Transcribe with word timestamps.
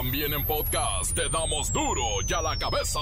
También 0.00 0.32
en 0.32 0.44
podcast 0.44 1.12
te 1.12 1.28
damos 1.28 1.72
duro 1.72 2.04
y 2.24 2.32
a 2.32 2.40
la 2.40 2.56
cabeza. 2.56 3.00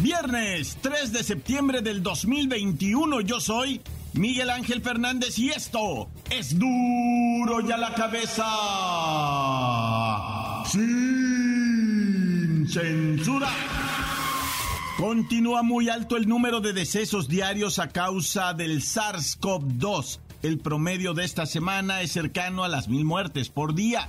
Viernes 0.00 0.76
3 0.80 1.12
de 1.12 1.22
septiembre 1.22 1.80
del 1.82 2.02
2021 2.02 3.20
yo 3.20 3.38
soy 3.38 3.80
Miguel 4.14 4.50
Ángel 4.50 4.82
Fernández 4.82 5.38
y 5.38 5.50
esto 5.50 6.08
es 6.30 6.58
duro 6.58 7.60
y 7.60 7.70
a 7.70 7.76
la 7.76 7.94
cabeza. 7.94 8.44
Sin 10.68 12.66
censura. 12.68 13.75
Continúa 14.96 15.62
muy 15.62 15.90
alto 15.90 16.16
el 16.16 16.26
número 16.26 16.62
de 16.62 16.72
decesos 16.72 17.28
diarios 17.28 17.78
a 17.78 17.90
causa 17.90 18.54
del 18.54 18.80
SARS-CoV-2. 18.80 20.20
El 20.42 20.58
promedio 20.58 21.12
de 21.12 21.22
esta 21.22 21.44
semana 21.44 22.00
es 22.00 22.12
cercano 22.12 22.64
a 22.64 22.68
las 22.68 22.88
mil 22.88 23.04
muertes 23.04 23.50
por 23.50 23.74
día. 23.74 24.08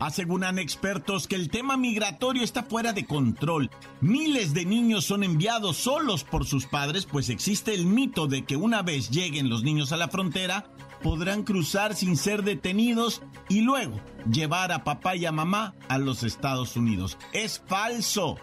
Aseguran 0.00 0.58
expertos 0.58 1.28
que 1.28 1.36
el 1.36 1.48
tema 1.48 1.76
migratorio 1.76 2.42
está 2.42 2.64
fuera 2.64 2.92
de 2.92 3.06
control. 3.06 3.70
Miles 4.00 4.52
de 4.52 4.64
niños 4.64 5.04
son 5.04 5.22
enviados 5.22 5.76
solos 5.76 6.24
por 6.24 6.44
sus 6.44 6.66
padres, 6.66 7.06
pues 7.06 7.28
existe 7.28 7.74
el 7.74 7.86
mito 7.86 8.26
de 8.26 8.44
que 8.44 8.56
una 8.56 8.82
vez 8.82 9.10
lleguen 9.10 9.48
los 9.48 9.62
niños 9.62 9.92
a 9.92 9.96
la 9.96 10.08
frontera, 10.08 10.72
podrán 11.04 11.44
cruzar 11.44 11.94
sin 11.94 12.16
ser 12.16 12.42
detenidos 12.42 13.22
y 13.48 13.60
luego 13.60 14.00
llevar 14.30 14.72
a 14.72 14.82
papá 14.82 15.14
y 15.14 15.24
a 15.24 15.32
mamá 15.32 15.74
a 15.88 15.98
los 15.98 16.24
Estados 16.24 16.76
Unidos. 16.76 17.16
Es 17.32 17.62
falso. 17.66 18.36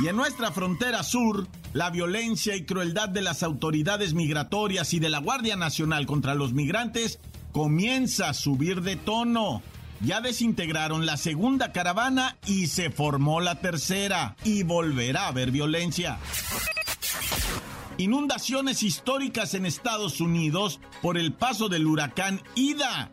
Y 0.00 0.06
en 0.06 0.14
nuestra 0.16 0.52
frontera 0.52 1.02
sur, 1.02 1.48
la 1.72 1.90
violencia 1.90 2.54
y 2.54 2.64
crueldad 2.64 3.08
de 3.08 3.20
las 3.20 3.42
autoridades 3.42 4.14
migratorias 4.14 4.94
y 4.94 5.00
de 5.00 5.08
la 5.08 5.18
Guardia 5.18 5.56
Nacional 5.56 6.06
contra 6.06 6.36
los 6.36 6.52
migrantes 6.52 7.18
comienza 7.50 8.28
a 8.28 8.34
subir 8.34 8.82
de 8.82 8.94
tono. 8.94 9.60
Ya 10.00 10.20
desintegraron 10.20 11.04
la 11.04 11.16
segunda 11.16 11.72
caravana 11.72 12.36
y 12.46 12.68
se 12.68 12.90
formó 12.90 13.40
la 13.40 13.56
tercera. 13.60 14.36
Y 14.44 14.62
volverá 14.62 15.24
a 15.24 15.28
haber 15.28 15.50
violencia. 15.50 16.18
Inundaciones 17.96 18.84
históricas 18.84 19.54
en 19.54 19.66
Estados 19.66 20.20
Unidos 20.20 20.78
por 21.02 21.18
el 21.18 21.32
paso 21.32 21.68
del 21.68 21.88
huracán 21.88 22.40
Ida. 22.54 23.10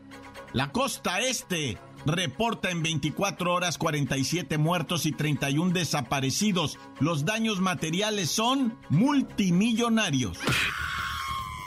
La 0.54 0.72
costa 0.72 1.20
este 1.20 1.80
reporta 2.06 2.72
en 2.72 2.84
24 2.84 3.54
horas 3.54 3.78
47 3.78 4.58
muertos 4.58 5.06
y 5.06 5.12
31 5.12 5.74
desaparecidos. 5.74 6.78
Los 7.00 7.26
daños 7.26 7.60
materiales 7.60 8.30
son 8.30 8.78
multimillonarios. 8.90 10.38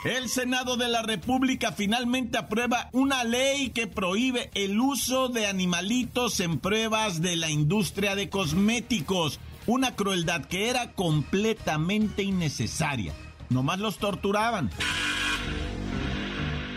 El 0.05 0.29
Senado 0.29 0.77
de 0.77 0.87
la 0.87 1.01
República 1.01 1.73
finalmente 1.73 2.37
aprueba 2.37 2.89
una 2.93 3.25
ley 3.25 3.71
que 3.71 3.85
prohíbe 3.85 4.49
el 4.53 4.79
uso 4.79 5.27
de 5.27 5.45
animalitos 5.45 6.39
en 6.39 6.57
pruebas 6.57 7.21
de 7.21 7.35
la 7.35 7.49
industria 7.49 8.15
de 8.15 8.29
cosméticos. 8.29 9.41
Una 9.67 9.95
crueldad 9.95 10.45
que 10.45 10.69
era 10.69 10.93
completamente 10.93 12.23
innecesaria. 12.23 13.13
Nomás 13.49 13.79
los 13.79 13.97
torturaban. 13.97 14.71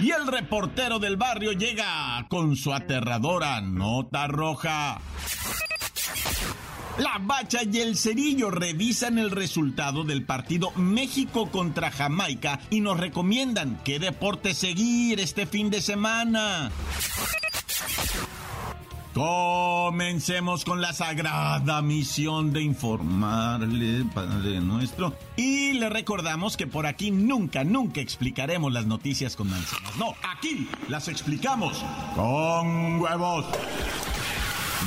Y 0.03 0.11
el 0.11 0.27
reportero 0.27 0.99
del 0.99 1.17
barrio 1.17 1.53
llega 1.53 2.27
con 2.29 2.57
su 2.57 2.73
aterradora 2.73 3.61
nota 3.61 4.27
roja. 4.27 5.01
La 6.99 7.19
Bacha 7.21 7.61
y 7.63 7.79
el 7.79 7.97
Cerillo 7.97 8.51
revisan 8.51 9.17
el 9.19 9.31
resultado 9.31 10.03
del 10.03 10.25
partido 10.25 10.73
México 10.73 11.53
contra 11.53 11.93
Jamaica 11.93 12.59
y 12.69 12.81
nos 12.81 12.99
recomiendan 12.99 13.81
qué 13.85 14.01
deporte 14.01 14.55
seguir 14.55 15.21
este 15.21 15.47
fin 15.47 15.71
de 15.71 15.81
semana. 15.81 16.73
Comencemos 19.15 20.65
con 20.65 20.81
la 20.81 20.95
sagrada 20.95 21.83
misión 21.83 22.51
de 22.51 22.63
informarle, 22.63 24.07
Padre 24.15 24.59
nuestro. 24.61 25.15
Y 25.37 25.75
le 25.75 25.91
recordamos 25.91 26.57
que 26.57 26.67
por 26.67 26.87
aquí 26.87 27.11
nunca, 27.11 27.63
nunca 27.63 28.01
explicaremos 28.01 28.73
las 28.73 28.87
noticias 28.87 29.37
con 29.37 29.51
manzanas. 29.51 29.97
No, 29.99 30.15
aquí 30.23 30.67
las 30.89 31.09
explicamos 31.09 31.85
con 32.15 33.01
huevos. 33.01 33.45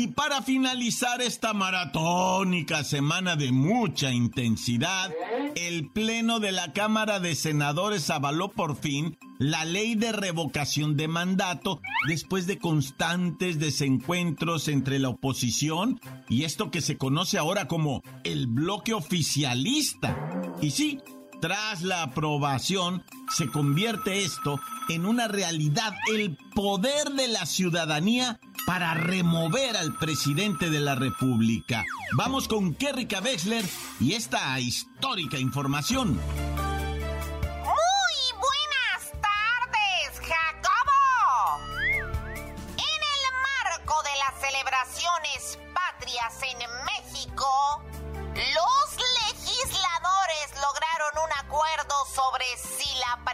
Y 0.00 0.06
para 0.06 0.40
finalizar 0.40 1.20
esta 1.20 1.52
maratónica 1.52 2.84
semana 2.84 3.36
de 3.36 3.52
mucha 3.52 4.10
intensidad, 4.10 5.12
el 5.56 5.90
Pleno 5.90 6.40
de 6.40 6.52
la 6.52 6.72
Cámara 6.72 7.20
de 7.20 7.34
Senadores 7.34 8.08
avaló 8.08 8.50
por 8.50 8.76
fin 8.76 9.18
la 9.38 9.66
ley 9.66 9.96
de 9.96 10.12
revocación 10.12 10.96
de 10.96 11.06
mandato 11.06 11.82
después 12.08 12.46
de 12.46 12.56
constantes 12.56 13.58
desencuentros 13.58 14.68
entre 14.68 14.98
la 14.98 15.10
oposición 15.10 16.00
y 16.30 16.44
esto 16.44 16.70
que 16.70 16.80
se 16.80 16.96
conoce 16.96 17.36
ahora 17.36 17.68
como 17.68 18.02
el 18.24 18.46
bloque 18.46 18.94
oficialista. 18.94 20.16
Y 20.62 20.70
sí, 20.70 20.98
tras 21.40 21.82
la 21.82 22.02
aprobación, 22.02 23.04
se 23.36 23.48
convierte 23.48 24.22
esto 24.22 24.60
en 24.88 25.06
una 25.06 25.28
realidad, 25.28 25.94
el 26.12 26.36
poder 26.54 27.10
de 27.12 27.28
la 27.28 27.46
ciudadanía 27.46 28.38
para 28.66 28.94
remover 28.94 29.76
al 29.76 29.96
presidente 29.96 30.70
de 30.70 30.80
la 30.80 30.94
República. 30.94 31.84
Vamos 32.16 32.48
con 32.48 32.74
Kerrika 32.74 33.20
Wexler 33.20 33.64
y 33.98 34.12
esta 34.12 34.58
histórica 34.60 35.38
información. 35.38 36.20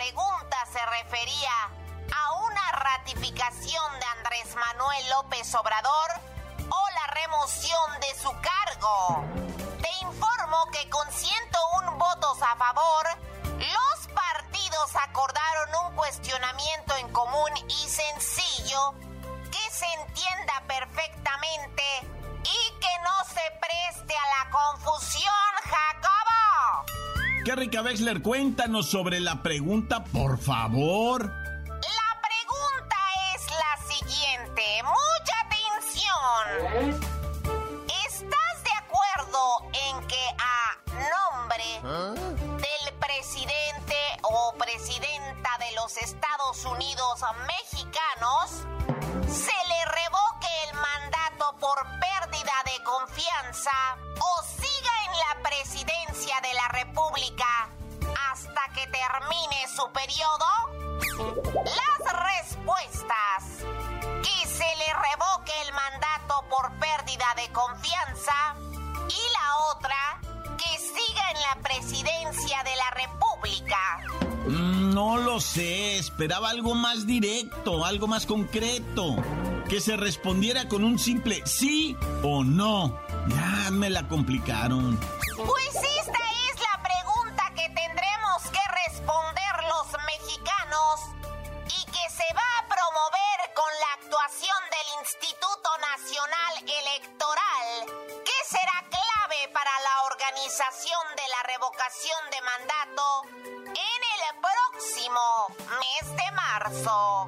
Pregunta 0.06 0.56
se 0.72 0.78
refería 0.86 1.50
a 2.14 2.32
una 2.34 2.72
ratificación 2.72 3.98
de 3.98 4.06
Andrés 4.18 4.54
Manuel 4.54 5.10
López 5.10 5.52
Obrador 5.56 6.10
o 6.68 6.90
la 6.94 7.06
remoción 7.08 8.00
de 8.00 8.14
su 8.14 8.30
cargo. 8.40 9.24
Te 9.82 9.90
informo 10.02 10.70
que 10.70 10.88
con 10.90 11.10
101 11.10 11.92
votos 11.96 12.38
a 12.40 12.54
favor, 12.54 13.06
los 13.58 14.14
partidos 14.14 14.94
acordaron 14.94 15.86
un 15.86 15.96
cuestionamiento 15.96 16.96
en 16.98 17.12
común 17.12 17.50
y 17.68 17.88
sencillo 17.88 18.94
que 19.50 19.70
se 19.72 19.86
entienda 19.86 20.62
perfectamente 20.68 21.82
y 22.44 22.78
que 22.78 22.98
no 23.02 23.24
se 23.24 23.50
preste 23.58 24.16
a 24.16 24.44
la 24.44 24.50
confusión. 24.52 25.55
Kerrika 27.46 27.80
Wexler, 27.80 28.22
cuéntanos 28.22 28.90
sobre 28.90 29.20
la 29.20 29.40
pregunta, 29.40 30.02
por 30.02 30.36
favor. 30.36 31.22
La 31.26 32.10
pregunta 32.26 32.96
es 33.36 33.46
la 33.46 33.76
siguiente. 33.86 34.62
Mucha 34.82 35.36
atención. 35.46 36.42
¿Estás 38.04 38.64
de 38.64 38.72
acuerdo 38.76 39.38
en 39.72 40.08
que 40.08 40.24
a 40.40 40.76
nombre 40.90 41.68
del 42.58 42.94
presidente 42.98 43.94
o 44.22 44.52
presidenta 44.58 45.50
de 45.60 45.72
los 45.76 45.96
Estados 45.98 46.64
Unidos 46.64 47.20
mexicanos 47.46 48.66
se 49.28 49.65
esperaba 76.16 76.48
algo 76.48 76.74
más 76.74 77.06
directo, 77.06 77.84
algo 77.84 78.06
más 78.06 78.24
concreto. 78.24 79.16
Que 79.68 79.82
se 79.82 79.98
respondiera 79.98 80.66
con 80.66 80.82
un 80.82 80.98
simple 80.98 81.42
sí 81.44 81.94
o 82.22 82.42
no. 82.42 82.98
Ya 83.28 83.70
me 83.70 83.90
la 83.90 84.08
complicaron. 84.08 84.98
De 100.46 101.26
la 101.28 101.42
revocación 101.42 102.20
de 102.30 102.40
mandato 102.40 103.02
en 103.66 104.00
el 104.14 104.22
próximo 104.40 105.20
mes 105.80 106.06
de 106.16 106.30
marzo. 106.36 107.26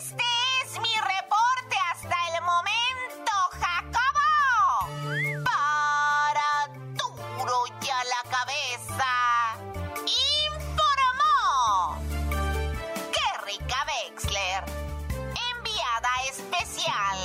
Este 0.00 0.24
es 0.64 0.72
mi 0.80 0.94
reporte 0.94 1.76
hasta 1.92 2.16
el 2.28 2.42
momento, 2.42 3.32
Jacobo. 3.60 4.30
Para 5.44 6.50
duro 6.94 7.58
ya 7.82 8.00
la 8.04 8.22
cabeza. 8.30 9.12
Informó. 10.48 12.00
Rica 13.44 13.84
Wexler. 13.86 14.64
Enviada 15.54 16.12
especial. 16.30 17.18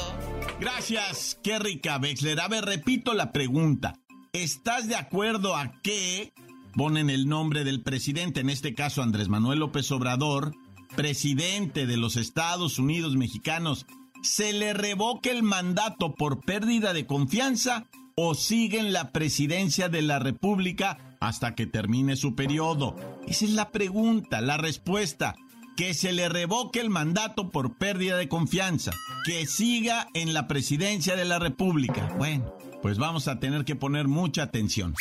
Gracias, 0.59 1.38
rica, 1.59 2.00
Wexler. 2.01 2.41
A 2.41 2.50
ver, 2.50 2.65
repito 2.65 3.13
la 3.13 3.31
pregunta. 3.31 3.94
¿Estás 4.35 4.89
de 4.89 4.97
acuerdo 4.97 5.55
a 5.55 5.71
que 5.81 6.33
ponen 6.73 7.09
el 7.09 7.29
nombre 7.29 7.63
del 7.63 7.81
presidente, 7.81 8.41
en 8.41 8.49
este 8.49 8.75
caso 8.75 9.01
Andrés 9.01 9.29
Manuel 9.29 9.59
López 9.59 9.89
Obrador, 9.93 10.53
presidente 10.97 11.85
de 11.85 11.95
los 11.95 12.17
Estados 12.17 12.77
Unidos 12.77 13.15
mexicanos, 13.15 13.85
se 14.23 14.51
le 14.51 14.73
revoque 14.73 15.31
el 15.31 15.41
mandato 15.41 16.15
por 16.15 16.41
pérdida 16.41 16.91
de 16.91 17.05
confianza 17.05 17.85
o 18.17 18.35
sigue 18.35 18.77
en 18.77 18.91
la 18.91 19.13
presidencia 19.13 19.87
de 19.87 20.01
la 20.01 20.19
República 20.19 20.97
hasta 21.21 21.55
que 21.55 21.65
termine 21.65 22.17
su 22.17 22.35
periodo? 22.35 22.97
Esa 23.29 23.45
es 23.45 23.51
la 23.51 23.71
pregunta, 23.71 24.41
la 24.41 24.57
respuesta. 24.57 25.35
Que 25.77 25.93
se 25.93 26.11
le 26.11 26.27
revoque 26.27 26.81
el 26.81 26.89
mandato 26.89 27.51
por 27.51 27.77
pérdida 27.77 28.17
de 28.17 28.27
confianza. 28.27 28.91
Que 29.25 29.45
siga 29.45 30.07
en 30.13 30.33
la 30.33 30.47
presidencia 30.47 31.15
de 31.15 31.25
la 31.25 31.39
República. 31.39 32.13
Bueno, 32.17 32.53
pues 32.85 32.99
vamos 32.99 33.27
a 33.27 33.39
tener 33.39 33.65
que 33.65 33.75
poner 33.75 34.07
mucha 34.07 34.43
atención. 34.43 34.93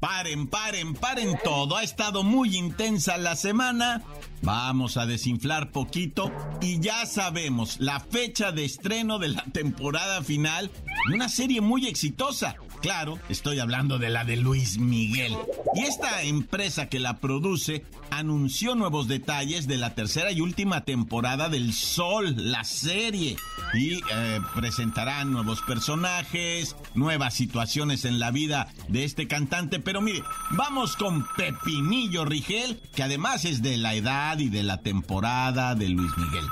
Paren, 0.00 0.48
paren, 0.48 0.94
paren 0.94 1.38
todo. 1.44 1.76
Ha 1.76 1.84
estado 1.84 2.24
muy 2.24 2.56
intensa 2.56 3.18
la 3.18 3.36
semana. 3.36 4.02
Vamos 4.42 4.96
a 4.96 5.06
desinflar 5.06 5.70
poquito 5.70 6.32
y 6.60 6.80
ya 6.80 7.06
sabemos 7.06 7.78
la 7.78 8.00
fecha 8.00 8.50
de 8.50 8.64
estreno 8.64 9.20
de 9.20 9.28
la 9.28 9.44
temporada 9.44 10.22
final 10.22 10.72
de 11.08 11.14
una 11.14 11.28
serie 11.28 11.60
muy 11.60 11.86
exitosa. 11.86 12.56
Claro, 12.80 13.18
estoy 13.28 13.58
hablando 13.58 13.98
de 13.98 14.08
la 14.08 14.24
de 14.24 14.36
Luis 14.36 14.78
Miguel. 14.78 15.36
Y 15.74 15.82
esta 15.82 16.22
empresa 16.22 16.88
que 16.88 16.98
la 16.98 17.18
produce 17.18 17.84
anunció 18.10 18.74
nuevos 18.74 19.06
detalles 19.06 19.66
de 19.66 19.76
la 19.76 19.94
tercera 19.94 20.32
y 20.32 20.40
última 20.40 20.84
temporada 20.84 21.50
del 21.50 21.74
Sol, 21.74 22.34
la 22.38 22.64
serie. 22.64 23.36
Y 23.74 23.96
eh, 23.96 24.40
presentarán 24.54 25.30
nuevos 25.30 25.60
personajes, 25.60 26.74
nuevas 26.94 27.34
situaciones 27.34 28.06
en 28.06 28.18
la 28.18 28.30
vida 28.30 28.68
de 28.88 29.04
este 29.04 29.28
cantante. 29.28 29.78
Pero 29.78 30.00
mire, 30.00 30.22
vamos 30.50 30.96
con 30.96 31.26
Pepinillo 31.36 32.24
Rigel, 32.24 32.80
que 32.94 33.02
además 33.02 33.44
es 33.44 33.60
de 33.60 33.76
la 33.76 33.94
edad 33.94 34.38
y 34.38 34.48
de 34.48 34.62
la 34.62 34.78
temporada 34.78 35.74
de 35.74 35.90
Luis 35.90 36.16
Miguel. 36.16 36.46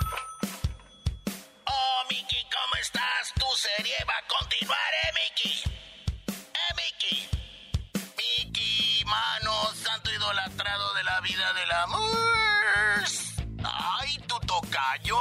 Oh, 1.65 2.03
Miki, 2.11 2.37
¿cómo 2.53 2.75
estás? 2.83 3.33
Tu 3.35 3.57
serie 3.57 3.95
va 4.07 4.13
a 4.13 4.29
continuar. 4.29 4.79
¿Eh, 4.79 5.18
vida 11.20 11.53
del 11.53 11.70
amor. 11.73 13.05
¡Ay, 13.65 14.19
tu 14.26 14.38
tocayo! 14.41 15.19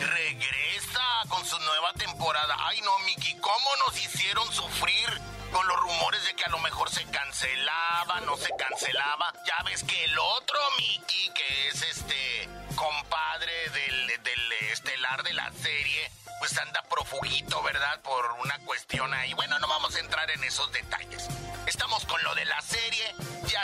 Regresa 0.00 1.04
con 1.28 1.44
su 1.44 1.58
nueva 1.60 1.92
temporada. 1.94 2.56
Ay, 2.58 2.80
no, 2.80 2.98
Miki, 3.00 3.34
¿cómo 3.36 3.68
nos 3.86 3.96
hicieron 3.98 4.50
sufrir 4.52 5.08
con 5.52 5.66
los 5.68 5.76
rumores 5.76 6.24
de 6.24 6.34
que 6.34 6.44
a 6.44 6.48
lo 6.48 6.58
mejor 6.58 6.90
se 6.90 7.04
cancelaba, 7.04 8.20
no 8.22 8.36
se 8.36 8.50
cancelaba? 8.56 9.32
Ya 9.46 9.62
ves 9.64 9.84
que 9.84 10.04
el 10.04 10.18
otro 10.18 10.58
Miki, 10.78 11.30
que 11.34 11.68
es 11.68 11.82
este 11.82 12.48
compadre 12.74 13.68
del, 13.70 14.22
del 14.22 14.52
estelar 14.70 15.22
de 15.22 15.34
la 15.34 15.52
serie, 15.52 16.10
pues 16.40 16.58
anda 16.58 16.82
profuguito, 16.90 17.62
¿verdad? 17.62 18.00
Por 18.02 18.32
una 18.42 18.58
cuestión 18.60 19.14
ahí. 19.14 19.32
Bueno, 19.34 19.58
no 19.60 19.68
vamos 19.68 19.94
a 19.94 20.00
entrar 20.00 20.28
en 20.32 20.42
esos 20.42 20.72
detalles. 20.72 21.28
Estamos 21.66 22.04
con 22.06 22.20
lo 22.24 22.34
de 22.34 22.44
la 22.44 22.60
serie, 22.60 22.91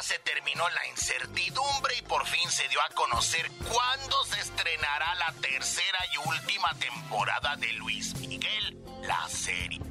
se 0.08 0.19
terminó 0.20 0.66
la 0.70 0.87
incertidumbre 0.87 1.94
y 1.99 2.00
por 2.00 2.26
fin 2.26 2.50
se 2.50 2.66
dio 2.69 2.81
a 2.81 2.88
conocer 2.94 3.46
cuándo 3.70 4.25
se 4.25 4.40
estrenará 4.40 5.14
la 5.16 5.34
tercera 5.43 5.99
y 6.14 6.28
última 6.31 6.72
temporada 6.76 7.56
de 7.56 7.70
Luis 7.75 8.14
Miguel, 8.14 8.78
la 9.02 9.28
serie. 9.28 9.82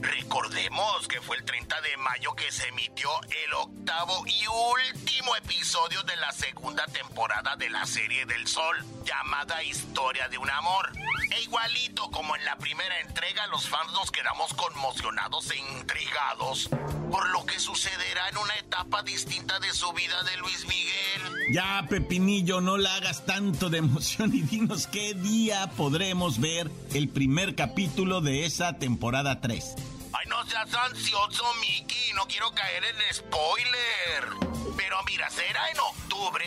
Recordemos 0.00 1.08
que 1.08 1.20
fue 1.20 1.36
el 1.36 1.44
30 1.44 1.78
de 1.82 1.96
mayo 1.98 2.34
que 2.34 2.50
se 2.50 2.68
emitió 2.68 3.10
el 3.44 3.52
octavo 3.52 4.24
y 4.26 4.46
último 4.46 5.36
episodio 5.36 6.02
de 6.02 6.16
la 6.16 6.32
segunda 6.32 6.86
temporada 6.86 7.54
de 7.56 7.68
la 7.68 7.84
serie 7.84 8.24
del 8.24 8.46
Sol, 8.46 8.82
llamada 9.04 9.62
Historia 9.62 10.30
de 10.30 10.38
un 10.38 10.48
Amor. 10.48 10.90
E 11.32 11.42
igualito 11.42 12.10
como 12.10 12.34
en 12.34 12.46
la 12.46 12.56
primera 12.56 12.98
entrega, 13.00 13.46
los 13.48 13.68
fans 13.68 13.92
nos 13.92 14.10
quedamos 14.10 14.54
conmocionados 14.54 15.50
e 15.50 15.58
intrigados 15.58 16.70
por 17.12 17.28
lo 17.28 17.44
que 17.44 17.60
sucederá 17.60 18.30
en 18.30 18.38
una 18.38 18.56
etapa 18.56 19.02
distinta 19.02 19.60
de 19.60 19.70
su 19.74 19.92
vida 19.92 20.22
de 20.22 20.34
Luis 20.38 20.66
Miguel. 20.66 21.52
Ya, 21.52 21.84
Pepinillo, 21.86 22.62
no 22.62 22.78
la 22.78 22.94
hagas 22.94 23.26
tanto 23.26 23.68
de 23.68 23.78
emoción 23.78 24.34
y 24.34 24.40
dinos 24.40 24.86
qué 24.86 25.12
día 25.12 25.70
podremos 25.76 26.40
ver 26.40 26.70
el 26.94 27.10
primer 27.10 27.54
capítulo 27.54 28.22
de 28.22 28.46
esa 28.46 28.78
temporada 28.78 29.42
3. 29.42 29.74
Ay, 30.14 30.26
no 30.26 30.42
seas 30.46 30.72
ansioso, 30.72 31.44
Mickey. 31.60 32.14
No 32.14 32.26
quiero 32.26 32.50
caer 32.52 32.82
en 32.82 33.14
spoiler. 33.14 34.74
Pero 34.78 34.96
mira, 35.06 35.28
será 35.28 35.68
en 35.70 35.80
octubre 35.80 36.46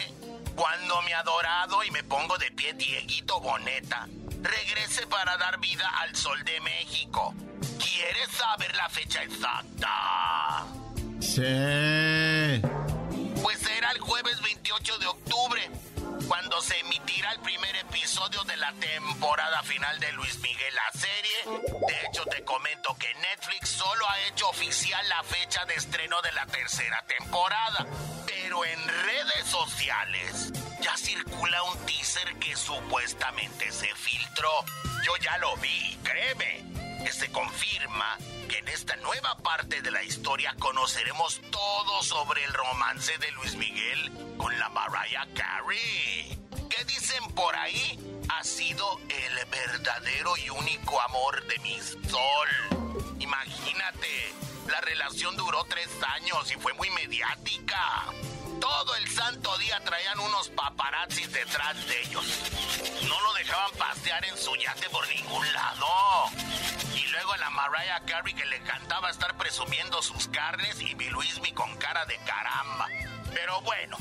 cuando 0.55 0.99
mi 1.03 1.11
adorado 1.11 1.83
y 1.83 1.91
me 1.91 2.03
pongo 2.03 2.39
de 2.39 2.49
pie 2.51 2.73
Dieguito 2.73 3.39
Boneta 3.39 4.07
regrese 4.41 5.05
para 5.07 5.37
dar 5.37 5.59
vida 5.59 5.87
al 6.01 6.15
Sol 6.15 6.43
de 6.43 6.59
México. 6.61 7.33
¿Quieres 7.79 8.29
saber 8.31 8.75
la 8.75 8.89
fecha 8.89 9.23
exacta? 9.23 10.65
Sí. 11.19 12.61
Pues 13.41 13.59
será 13.59 13.91
el 13.91 13.99
jueves 13.99 14.41
28 14.41 14.97
de 14.99 15.07
octubre, 15.07 15.69
cuando 16.27 16.61
se 16.61 16.79
emitirá 16.79 17.31
el 17.31 17.39
primer 17.39 17.75
episodio 17.75 18.43
de 18.43 18.57
la 18.57 18.71
temporada 18.73 19.63
final 19.63 19.99
de 19.99 20.11
Luis 20.13 20.37
Miguel, 20.39 20.73
la 20.75 20.99
serie. 20.99 21.61
De 21.87 22.07
hecho, 22.07 22.23
te 22.25 22.43
comento 22.43 22.95
que 22.97 23.13
Netflix 23.15 23.69
solo 23.69 24.09
ha 24.09 24.19
hecho 24.27 24.49
oficial 24.49 25.07
la 25.09 25.23
fecha 25.23 25.65
de 25.65 25.75
estreno 25.75 26.21
de 26.21 26.31
la 26.31 26.45
tercera 26.45 27.03
temporada. 27.07 27.85
Pero 28.25 28.63
en 28.63 28.87
redes 28.87 29.45
sociales 29.47 30.53
ya 30.81 30.95
circula 30.97 31.63
un 31.63 31.85
teaser 31.85 32.35
que 32.35 32.55
supuestamente 32.55 33.71
se 33.71 33.93
filtró. 33.95 34.63
Yo 35.03 35.17
ya 35.17 35.37
lo 35.39 35.55
vi, 35.57 35.97
créeme 36.03 36.84
que 37.05 37.13
se 37.13 37.31
confirma 37.31 38.17
que 38.49 38.57
en 38.57 38.67
esta 38.67 38.95
nueva 38.95 39.37
parte 39.37 39.83
de 39.83 39.91
la 39.91 40.01
historia 40.01 40.55
conoceremos 40.57 41.39
todo 41.51 42.01
sobre 42.01 42.43
el 42.43 42.51
romance 42.51 43.15
de 43.19 43.31
Luis 43.33 43.55
Miguel 43.57 44.11
con 44.37 44.57
la 44.57 44.69
Mariah 44.69 45.27
Carey. 45.35 46.35
¿Qué 46.67 46.83
dicen 46.85 47.23
por 47.35 47.55
ahí? 47.55 47.99
Ha 48.27 48.43
sido 48.43 48.99
el 49.07 49.45
verdadero 49.45 50.35
y 50.35 50.49
único 50.49 50.99
amor 50.99 51.45
de 51.45 51.59
mi 51.59 51.79
sol. 52.09 52.49
Imagínate, 53.19 54.33
la 54.67 54.81
relación 54.81 55.37
duró 55.37 55.63
tres 55.65 55.89
años 56.15 56.51
y 56.51 56.55
fue 56.55 56.73
muy 56.73 56.89
mediática. 56.89 58.05
Todo 58.59 58.95
el 58.95 59.07
santo 59.09 59.57
día 59.57 59.79
traían 59.83 60.19
unos 60.19 60.49
paparazzis 60.49 61.31
detrás 61.31 61.87
de 61.87 62.01
ellos. 62.01 62.25
No 63.07 63.21
lo 63.21 63.33
dejaban 63.33 63.71
pasear 63.77 64.25
en 64.25 64.37
su 64.37 64.55
yate 64.55 64.89
por 64.89 65.07
ningún 65.07 65.53
lado. 65.53 65.85
Y 66.95 67.05
luego 67.07 67.33
a 67.33 67.37
la 67.37 67.49
Mariah 67.49 68.01
Carey 68.05 68.33
que 68.33 68.45
le 68.45 68.57
encantaba 68.57 69.09
estar 69.09 69.35
presumiendo 69.37 70.01
sus 70.01 70.27
carnes 70.27 70.81
y 70.81 70.95
mi 70.95 71.09
Luismi 71.09 71.51
con 71.53 71.75
cara 71.77 72.05
de 72.05 72.17
caramba. 72.19 72.87
Pero 73.33 73.61
bueno, 73.61 73.97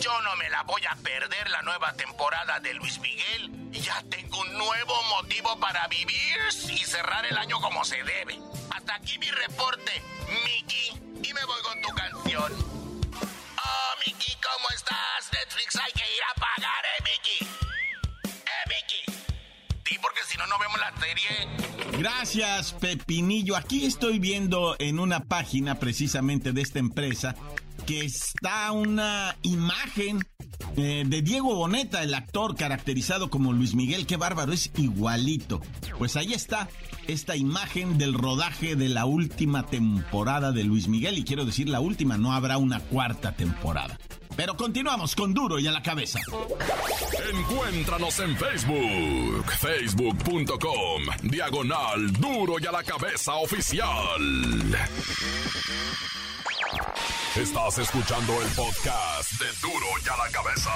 yo 0.00 0.20
no 0.22 0.36
me 0.36 0.50
la 0.50 0.62
voy 0.62 0.82
a 0.86 0.94
perder 0.96 1.50
la 1.50 1.62
nueva 1.62 1.92
temporada 1.94 2.60
de 2.60 2.74
Luis 2.74 2.98
Miguel 2.98 3.64
ya 3.80 4.02
tengo 4.08 4.40
un 4.40 4.52
nuevo 4.56 5.02
motivo 5.10 5.58
para 5.58 5.86
vivir 5.88 6.36
y 6.70 6.78
cerrar 6.78 7.26
el 7.26 7.36
año 7.36 7.60
como 7.60 7.84
se 7.84 8.02
debe. 8.02 8.38
Hasta 8.70 8.94
aquí 8.94 9.18
mi 9.18 9.30
reporte, 9.30 10.02
Mickey. 10.44 11.20
Y 11.22 11.32
me 11.34 11.44
voy 11.44 11.62
con 11.62 11.80
tu 11.82 11.88
canción. 11.94 12.83
¿Cómo 14.44 14.68
estás? 14.74 15.30
Netflix 15.32 15.76
hay 15.76 15.92
que 15.92 16.04
ir 16.04 16.22
a 16.30 16.40
pagar, 16.40 16.84
¿eh, 16.84 17.02
Mickey? 17.04 17.48
¿Eh? 17.48 18.64
Sí, 19.84 19.98
porque 20.00 20.20
si 20.26 20.36
no, 20.38 20.46
no 20.46 20.58
vemos 20.58 20.78
la 20.78 20.92
serie. 21.00 21.98
Gracias, 21.98 22.72
Pepinillo. 22.72 23.56
Aquí 23.56 23.84
estoy 23.84 24.18
viendo 24.18 24.76
en 24.78 24.98
una 24.98 25.20
página 25.20 25.78
precisamente 25.78 26.52
de 26.52 26.62
esta 26.62 26.78
empresa 26.78 27.34
que 27.86 28.00
está 28.00 28.72
una 28.72 29.36
imagen 29.42 30.26
eh, 30.76 31.04
de 31.06 31.22
Diego 31.22 31.54
Boneta, 31.54 32.02
el 32.02 32.14
actor 32.14 32.56
caracterizado 32.56 33.30
como 33.30 33.52
Luis 33.52 33.74
Miguel. 33.74 34.06
Qué 34.06 34.16
bárbaro, 34.16 34.52
es 34.52 34.70
igualito. 34.76 35.60
Pues 35.98 36.16
ahí 36.16 36.32
está 36.32 36.68
esta 37.08 37.36
imagen 37.36 37.98
del 37.98 38.14
rodaje 38.14 38.76
de 38.76 38.88
la 38.88 39.04
última 39.04 39.66
temporada 39.66 40.52
de 40.52 40.64
Luis 40.64 40.88
Miguel. 40.88 41.18
Y 41.18 41.24
quiero 41.24 41.44
decir 41.44 41.68
la 41.68 41.80
última, 41.80 42.16
no 42.18 42.32
habrá 42.32 42.58
una 42.58 42.80
cuarta 42.80 43.32
temporada. 43.32 43.98
Pero 44.36 44.56
continuamos 44.56 45.14
con 45.14 45.32
Duro 45.32 45.58
y 45.58 45.66
a 45.66 45.72
la 45.72 45.82
cabeza. 45.82 46.18
Encuéntranos 47.32 48.18
en 48.18 48.36
Facebook, 48.36 49.52
facebook.com, 49.60 51.02
diagonal 51.22 52.12
Duro 52.14 52.56
y 52.60 52.66
a 52.66 52.72
la 52.72 52.82
cabeza 52.82 53.34
oficial. 53.34 53.86
Estás 57.36 57.78
escuchando 57.78 58.42
el 58.42 58.48
podcast 58.48 59.32
de 59.40 59.46
Duro 59.60 59.86
y 60.04 60.08
a 60.08 60.16
la 60.16 60.30
cabeza. 60.30 60.70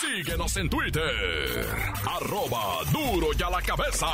Síguenos 0.00 0.56
en 0.56 0.68
Twitter, 0.68 1.66
arroba 2.06 2.84
Duro 2.92 3.28
y 3.38 3.42
a 3.42 3.50
la 3.50 3.62
cabeza. 3.62 4.06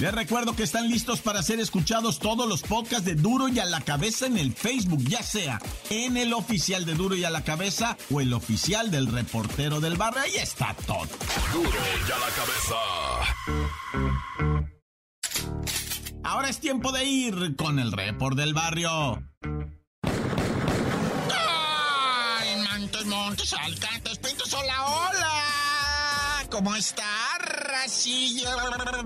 Les 0.00 0.12
recuerdo 0.14 0.56
que 0.56 0.62
están 0.62 0.88
listos 0.88 1.20
para 1.20 1.42
ser 1.42 1.60
escuchados 1.60 2.18
todos 2.20 2.48
los 2.48 2.62
podcasts 2.62 3.04
de 3.04 3.16
Duro 3.16 3.48
y 3.48 3.58
a 3.58 3.66
la 3.66 3.82
cabeza 3.82 4.24
en 4.24 4.38
el 4.38 4.54
Facebook, 4.54 5.04
ya 5.06 5.22
sea 5.22 5.60
en 5.90 6.16
el 6.16 6.32
oficial 6.32 6.86
de 6.86 6.94
Duro 6.94 7.14
y 7.16 7.24
a 7.24 7.30
la 7.30 7.44
cabeza 7.44 7.98
o 8.10 8.22
el 8.22 8.32
oficial 8.32 8.90
del 8.90 9.08
reportero 9.08 9.78
del 9.78 9.98
barrio. 9.98 10.22
Ahí 10.22 10.36
está 10.36 10.74
todo. 10.86 11.06
Duro 11.52 11.68
y 11.68 12.10
a 12.10 12.18
la 12.18 12.28
cabeza. 12.30 12.76
Ahora 16.24 16.48
es 16.48 16.60
tiempo 16.60 16.92
de 16.92 17.04
ir 17.04 17.56
con 17.56 17.78
el 17.78 17.92
report 17.92 18.38
del 18.38 18.54
barrio. 18.54 19.22
¡Ay, 22.32 22.56
Montes, 22.56 23.04
montes, 23.04 23.52
alcantes, 23.52 24.16
pintos, 24.16 24.54
hola, 24.54 24.82
hola! 24.86 26.46
¿Cómo 26.50 26.74
está, 26.74 27.29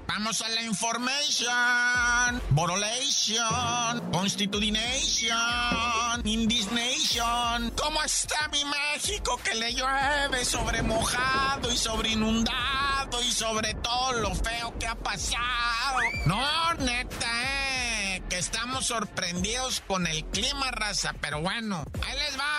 Vamos 0.06 0.42
a 0.42 0.48
la 0.48 0.62
information. 0.62 2.42
Borolation. 2.50 4.10
Constitutination. 4.12 6.22
Indignation. 6.24 7.70
¿Cómo 7.70 8.02
está 8.02 8.48
mi 8.48 8.64
México 8.64 9.38
que 9.42 9.54
le 9.54 9.74
llueve 9.74 10.44
sobre 10.44 10.82
mojado 10.82 11.72
y 11.72 11.76
sobre 11.76 12.10
inundado 12.10 13.22
y 13.22 13.30
sobre 13.30 13.74
todo 13.74 14.12
lo 14.14 14.34
feo 14.34 14.78
que 14.78 14.86
ha 14.86 14.94
pasado? 14.94 15.98
No, 16.26 16.74
neta, 16.74 17.26
eh. 17.26 18.22
Que 18.28 18.38
estamos 18.38 18.86
sorprendidos 18.86 19.82
con 19.86 20.06
el 20.06 20.24
clima, 20.26 20.70
raza. 20.70 21.14
Pero 21.20 21.40
bueno, 21.40 21.84
ahí 22.02 22.18
les 22.18 22.38
va. 22.38 22.53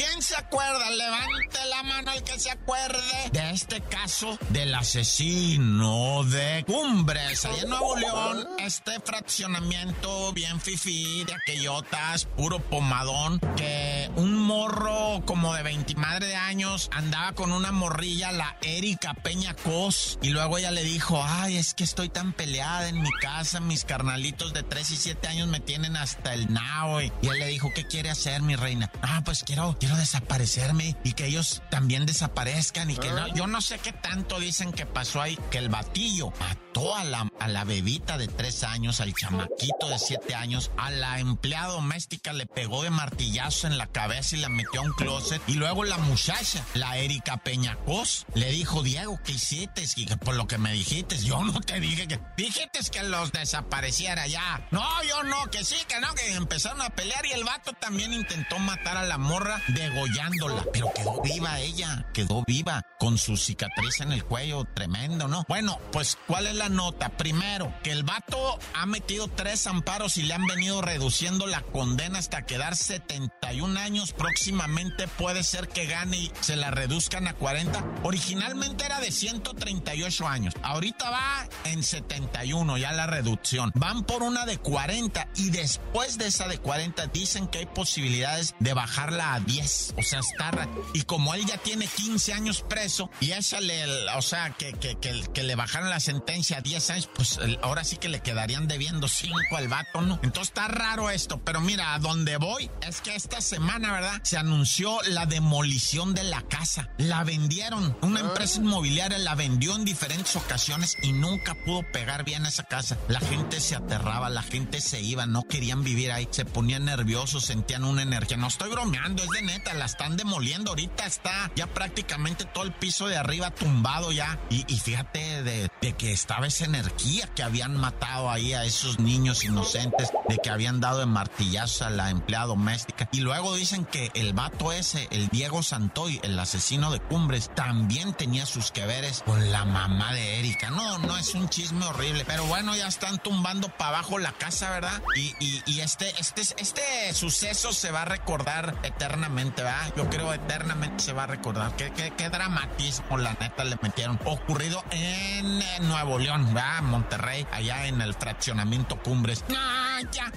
¿Quién 0.00 0.22
se 0.22 0.34
acuerda? 0.34 0.90
Levante 0.92 1.58
la 1.68 1.82
mano 1.82 2.12
el 2.12 2.22
que 2.22 2.40
se 2.40 2.50
acuerde 2.50 2.98
de 3.32 3.50
este 3.50 3.82
caso 3.82 4.38
del 4.48 4.74
asesino 4.74 6.24
de 6.24 6.64
Cumbres, 6.66 7.44
allá 7.44 7.64
en 7.64 7.68
Nuevo 7.68 7.96
León. 7.96 8.48
Este 8.60 8.98
fraccionamiento 9.00 10.32
bien 10.32 10.58
fifí 10.58 11.22
de 11.24 11.34
aquellotas, 11.34 12.24
puro 12.24 12.60
pomadón, 12.60 13.40
que 13.58 14.10
un 14.16 14.38
morro 14.38 15.22
como 15.26 15.52
de 15.52 15.64
20 15.64 15.94
madre 15.96 16.28
de 16.28 16.36
años 16.36 16.88
andaba 16.92 17.34
con 17.34 17.52
una 17.52 17.70
morrilla, 17.70 18.32
la 18.32 18.56
Erika 18.62 19.12
Peña 19.12 19.54
Cos, 19.54 20.18
y 20.22 20.30
luego 20.30 20.56
ella 20.56 20.70
le 20.70 20.82
dijo, 20.82 21.22
ay, 21.22 21.58
es 21.58 21.74
que 21.74 21.84
estoy 21.84 22.08
tan 22.08 22.32
peleada 22.32 22.88
en 22.88 23.02
mi 23.02 23.10
casa, 23.20 23.60
mis 23.60 23.84
carnalitos 23.84 24.54
de 24.54 24.62
3 24.62 24.92
y 24.92 24.96
7 24.96 25.28
años 25.28 25.48
me 25.48 25.60
tienen 25.60 25.96
hasta 25.96 26.32
el 26.32 26.50
nao. 26.50 27.02
Y 27.02 27.12
él 27.22 27.38
le 27.38 27.48
dijo, 27.48 27.70
¿qué 27.74 27.86
quiere 27.86 28.08
hacer, 28.08 28.40
mi 28.40 28.56
reina? 28.56 28.90
Ah, 29.02 29.20
pues 29.24 29.44
quiero, 29.44 29.76
quiero 29.78 29.89
desaparecerme 29.96 30.96
y 31.04 31.12
que 31.12 31.26
ellos 31.26 31.62
también 31.70 32.06
desaparezcan 32.06 32.90
y 32.90 32.96
que 32.96 33.10
no, 33.10 33.28
yo 33.34 33.46
no 33.46 33.60
sé 33.60 33.78
qué 33.78 33.92
tanto 33.92 34.38
dicen 34.38 34.72
que 34.72 34.86
pasó 34.86 35.20
ahí, 35.20 35.38
que 35.50 35.58
el 35.58 35.68
batillo 35.68 36.32
mató 36.38 36.69
a 36.88 37.04
la, 37.48 37.64
bebita 37.64 38.16
de 38.16 38.26
3 38.26 38.64
años, 38.64 39.00
al 39.00 39.14
chamaquito 39.14 39.88
de 39.88 39.98
7 39.98 40.34
años, 40.34 40.70
a 40.78 40.90
la 40.90 41.20
empleada 41.20 41.74
doméstica 41.74 42.32
le 42.32 42.46
pegó 42.46 42.82
de 42.82 42.90
martillazo 42.90 43.66
en 43.66 43.76
la 43.76 43.86
cabeza 43.86 44.36
y 44.36 44.40
la 44.40 44.48
metió 44.48 44.80
a 44.80 44.84
un 44.84 44.92
closet 44.92 45.42
y 45.46 45.54
luego 45.54 45.84
la 45.84 45.98
muchacha, 45.98 46.64
la 46.74 46.96
Erika 46.96 47.36
Peñacos, 47.38 48.26
le 48.34 48.50
dijo, 48.50 48.82
Diego, 48.82 49.20
¿qué 49.24 49.32
hiciste? 49.32 49.84
Y 49.96 50.06
que 50.06 50.16
por 50.16 50.34
lo 50.36 50.46
que 50.46 50.56
me 50.56 50.72
dijiste, 50.72 51.18
yo 51.18 51.44
no 51.44 51.60
te 51.60 51.80
dije 51.80 52.08
que, 52.08 52.18
dijiste 52.36 52.80
que 52.90 53.02
los 53.02 53.30
desapareciera 53.32 54.26
ya. 54.26 54.66
No, 54.70 54.82
yo 55.04 55.22
no, 55.24 55.50
que 55.50 55.64
sí, 55.64 55.76
que 55.86 56.00
no, 56.00 56.14
que 56.14 56.32
empezaron 56.32 56.80
a 56.80 56.90
pelear 56.90 57.26
y 57.26 57.32
el 57.32 57.44
vato 57.44 57.72
también 57.74 58.14
intentó 58.14 58.58
matar 58.58 58.96
a 58.96 59.04
la 59.04 59.18
morra 59.18 59.60
degollándola, 59.68 60.64
pero 60.72 60.90
quedó 60.94 61.20
viva 61.20 61.60
ella, 61.60 62.06
quedó 62.14 62.42
viva 62.46 62.82
con 62.98 63.18
su 63.18 63.36
cicatriz 63.36 64.00
en 64.00 64.12
el 64.12 64.24
cuello, 64.24 64.64
tremendo, 64.64 65.28
¿no? 65.28 65.44
Bueno, 65.48 65.78
pues, 65.92 66.16
¿cuál 66.26 66.46
es 66.46 66.54
la 66.54 66.69
nota? 66.70 67.10
Primero, 67.10 67.72
que 67.82 67.92
el 67.92 68.02
vato 68.02 68.58
ha 68.74 68.86
metido 68.86 69.28
tres 69.28 69.66
amparos 69.66 70.16
y 70.16 70.22
le 70.22 70.34
han 70.34 70.46
venido 70.46 70.82
reduciendo 70.82 71.46
la 71.46 71.62
condena 71.62 72.18
hasta 72.18 72.46
quedar 72.46 72.76
71 72.76 73.78
años. 73.78 74.12
Próximamente 74.12 75.08
puede 75.08 75.42
ser 75.44 75.68
que 75.68 75.86
gane 75.86 76.16
y 76.16 76.32
se 76.40 76.56
la 76.56 76.70
reduzcan 76.70 77.28
a 77.28 77.34
40. 77.34 77.84
Originalmente 78.02 78.84
era 78.84 79.00
de 79.00 79.12
138 79.12 80.26
años. 80.26 80.54
Ahorita 80.62 81.10
va 81.10 81.48
en 81.64 81.82
71 81.82 82.78
ya 82.78 82.92
la 82.92 83.06
reducción. 83.06 83.72
Van 83.74 84.04
por 84.04 84.22
una 84.22 84.46
de 84.46 84.58
40 84.58 85.28
y 85.36 85.50
después 85.50 86.18
de 86.18 86.26
esa 86.26 86.48
de 86.48 86.58
40 86.58 87.06
dicen 87.08 87.48
que 87.48 87.58
hay 87.58 87.66
posibilidades 87.66 88.54
de 88.58 88.74
bajarla 88.74 89.34
a 89.34 89.40
10. 89.40 89.94
O 89.96 90.02
sea, 90.02 90.20
está... 90.20 90.50
Y 90.94 91.02
como 91.02 91.34
él 91.34 91.44
ya 91.46 91.58
tiene 91.58 91.86
15 91.86 92.32
años 92.32 92.64
preso 92.68 93.10
y 93.20 93.32
échale, 93.32 93.82
el, 93.82 94.08
o 94.16 94.22
sea, 94.22 94.50
que, 94.50 94.72
que, 94.72 94.96
que, 94.96 95.42
le 95.42 95.54
bajaran 95.54 95.90
la 95.90 96.00
sentencia 96.00 96.59
a 96.60 96.62
10 96.62 96.90
años, 96.90 97.08
pues 97.14 97.38
ahora 97.62 97.84
sí 97.84 97.96
que 97.96 98.08
le 98.08 98.20
quedarían 98.20 98.68
debiendo 98.68 99.08
5 99.08 99.56
al 99.56 99.68
vato, 99.68 100.02
¿no? 100.02 100.20
Entonces 100.22 100.48
está 100.48 100.68
raro 100.68 101.10
esto, 101.10 101.40
pero 101.42 101.60
mira, 101.60 101.94
a 101.94 101.98
donde 101.98 102.36
voy 102.36 102.70
es 102.86 103.00
que 103.00 103.14
esta 103.14 103.40
semana, 103.40 103.92
¿verdad? 103.92 104.20
Se 104.22 104.36
anunció 104.36 104.98
la 105.08 105.26
demolición 105.26 106.14
de 106.14 106.24
la 106.24 106.42
casa. 106.42 106.90
La 106.98 107.24
vendieron. 107.24 107.96
Una 108.02 108.20
empresa 108.20 108.58
inmobiliaria 108.58 109.18
la 109.18 109.34
vendió 109.34 109.74
en 109.74 109.84
diferentes 109.84 110.36
ocasiones 110.36 110.96
y 111.02 111.12
nunca 111.12 111.54
pudo 111.64 111.82
pegar 111.92 112.24
bien 112.24 112.46
esa 112.46 112.64
casa. 112.64 112.98
La 113.08 113.20
gente 113.20 113.60
se 113.60 113.76
aterraba, 113.76 114.30
la 114.30 114.42
gente 114.42 114.80
se 114.80 115.00
iba, 115.00 115.26
no 115.26 115.42
querían 115.44 115.82
vivir 115.82 116.12
ahí, 116.12 116.28
se 116.30 116.44
ponían 116.44 116.84
nerviosos, 116.84 117.46
sentían 117.46 117.84
una 117.84 118.02
energía. 118.02 118.36
No 118.36 118.48
estoy 118.48 118.70
bromeando, 118.70 119.22
es 119.22 119.30
de 119.30 119.42
neta, 119.42 119.74
la 119.74 119.86
están 119.86 120.16
demoliendo. 120.16 120.70
Ahorita 120.70 121.06
está 121.06 121.50
ya 121.56 121.66
prácticamente 121.66 122.44
todo 122.44 122.64
el 122.64 122.72
piso 122.72 123.08
de 123.08 123.16
arriba 123.16 123.50
tumbado 123.50 124.12
ya. 124.12 124.38
Y, 124.50 124.64
y 124.72 124.78
fíjate 124.78 125.42
de, 125.42 125.70
de, 125.80 125.92
que 125.94 126.12
estaba 126.46 126.46
esa 126.46 126.64
energía 126.64 127.26
que 127.34 127.42
habían 127.42 127.76
matado 127.76 128.30
ahí 128.30 128.54
a 128.54 128.64
esos 128.64 128.98
niños 128.98 129.44
inocentes, 129.44 130.10
de 130.28 130.38
que 130.38 130.50
habían 130.50 130.80
dado 130.80 131.00
de 131.00 131.06
martillazo 131.06 131.86
a 131.86 131.90
la 131.90 132.10
empleada 132.10 132.46
doméstica. 132.46 133.08
Y 133.12 133.20
luego 133.20 133.54
dicen 133.54 133.84
que 133.84 134.10
el 134.14 134.32
vato 134.32 134.72
ese, 134.72 135.08
el 135.10 135.28
Diego 135.28 135.62
Santoy, 135.62 136.20
el 136.22 136.38
asesino 136.38 136.90
de 136.90 137.00
Cumbres, 137.00 137.50
también 137.54 138.14
tenía 138.14 138.46
sus 138.46 138.70
que 138.70 138.86
veres 138.86 139.22
con 139.24 139.50
la 139.50 139.64
mamá 139.64 140.12
de 140.14 140.38
Erika. 140.38 140.70
No, 140.70 140.98
no 140.98 141.16
es 141.18 141.34
un 141.34 141.48
chisme 141.48 141.84
horrible, 141.86 142.24
pero 142.26 142.44
bueno, 142.46 142.74
ya 142.76 142.86
están 142.86 143.18
tumbando 143.18 143.68
para 143.68 143.98
abajo 143.98 144.18
la 144.18 144.32
casa, 144.32 144.70
¿verdad? 144.70 145.02
Y, 145.16 145.34
y, 145.40 145.62
y, 145.66 145.80
este, 145.80 146.12
este, 146.18 146.40
este 146.40 147.14
suceso 147.14 147.72
se 147.72 147.90
va 147.90 148.02
a 148.02 148.06
recordar 148.06 148.76
eternamente, 148.82 149.62
¿verdad? 149.62 149.92
Yo 149.96 150.08
creo 150.08 150.32
eternamente 150.32 151.02
se 151.02 151.12
va 151.12 151.24
a 151.24 151.26
recordar. 151.26 151.74
Qué, 151.76 151.92
qué, 151.92 152.12
qué 152.16 152.30
dramatismo, 152.30 153.18
la 153.18 153.34
neta, 153.34 153.64
le 153.64 153.76
metieron. 153.82 154.18
Ocurrido 154.24 154.82
en 154.90 155.60
Nuevo 155.88 156.18
León, 156.18 156.29
¿verdad? 156.38 156.82
Monterrey, 156.82 157.46
allá 157.50 157.86
en 157.86 158.00
el 158.00 158.14
fraccionamiento 158.14 158.96
Cumbres. 159.02 159.44
¡Ah, 159.54 160.00
ya! 160.12 160.30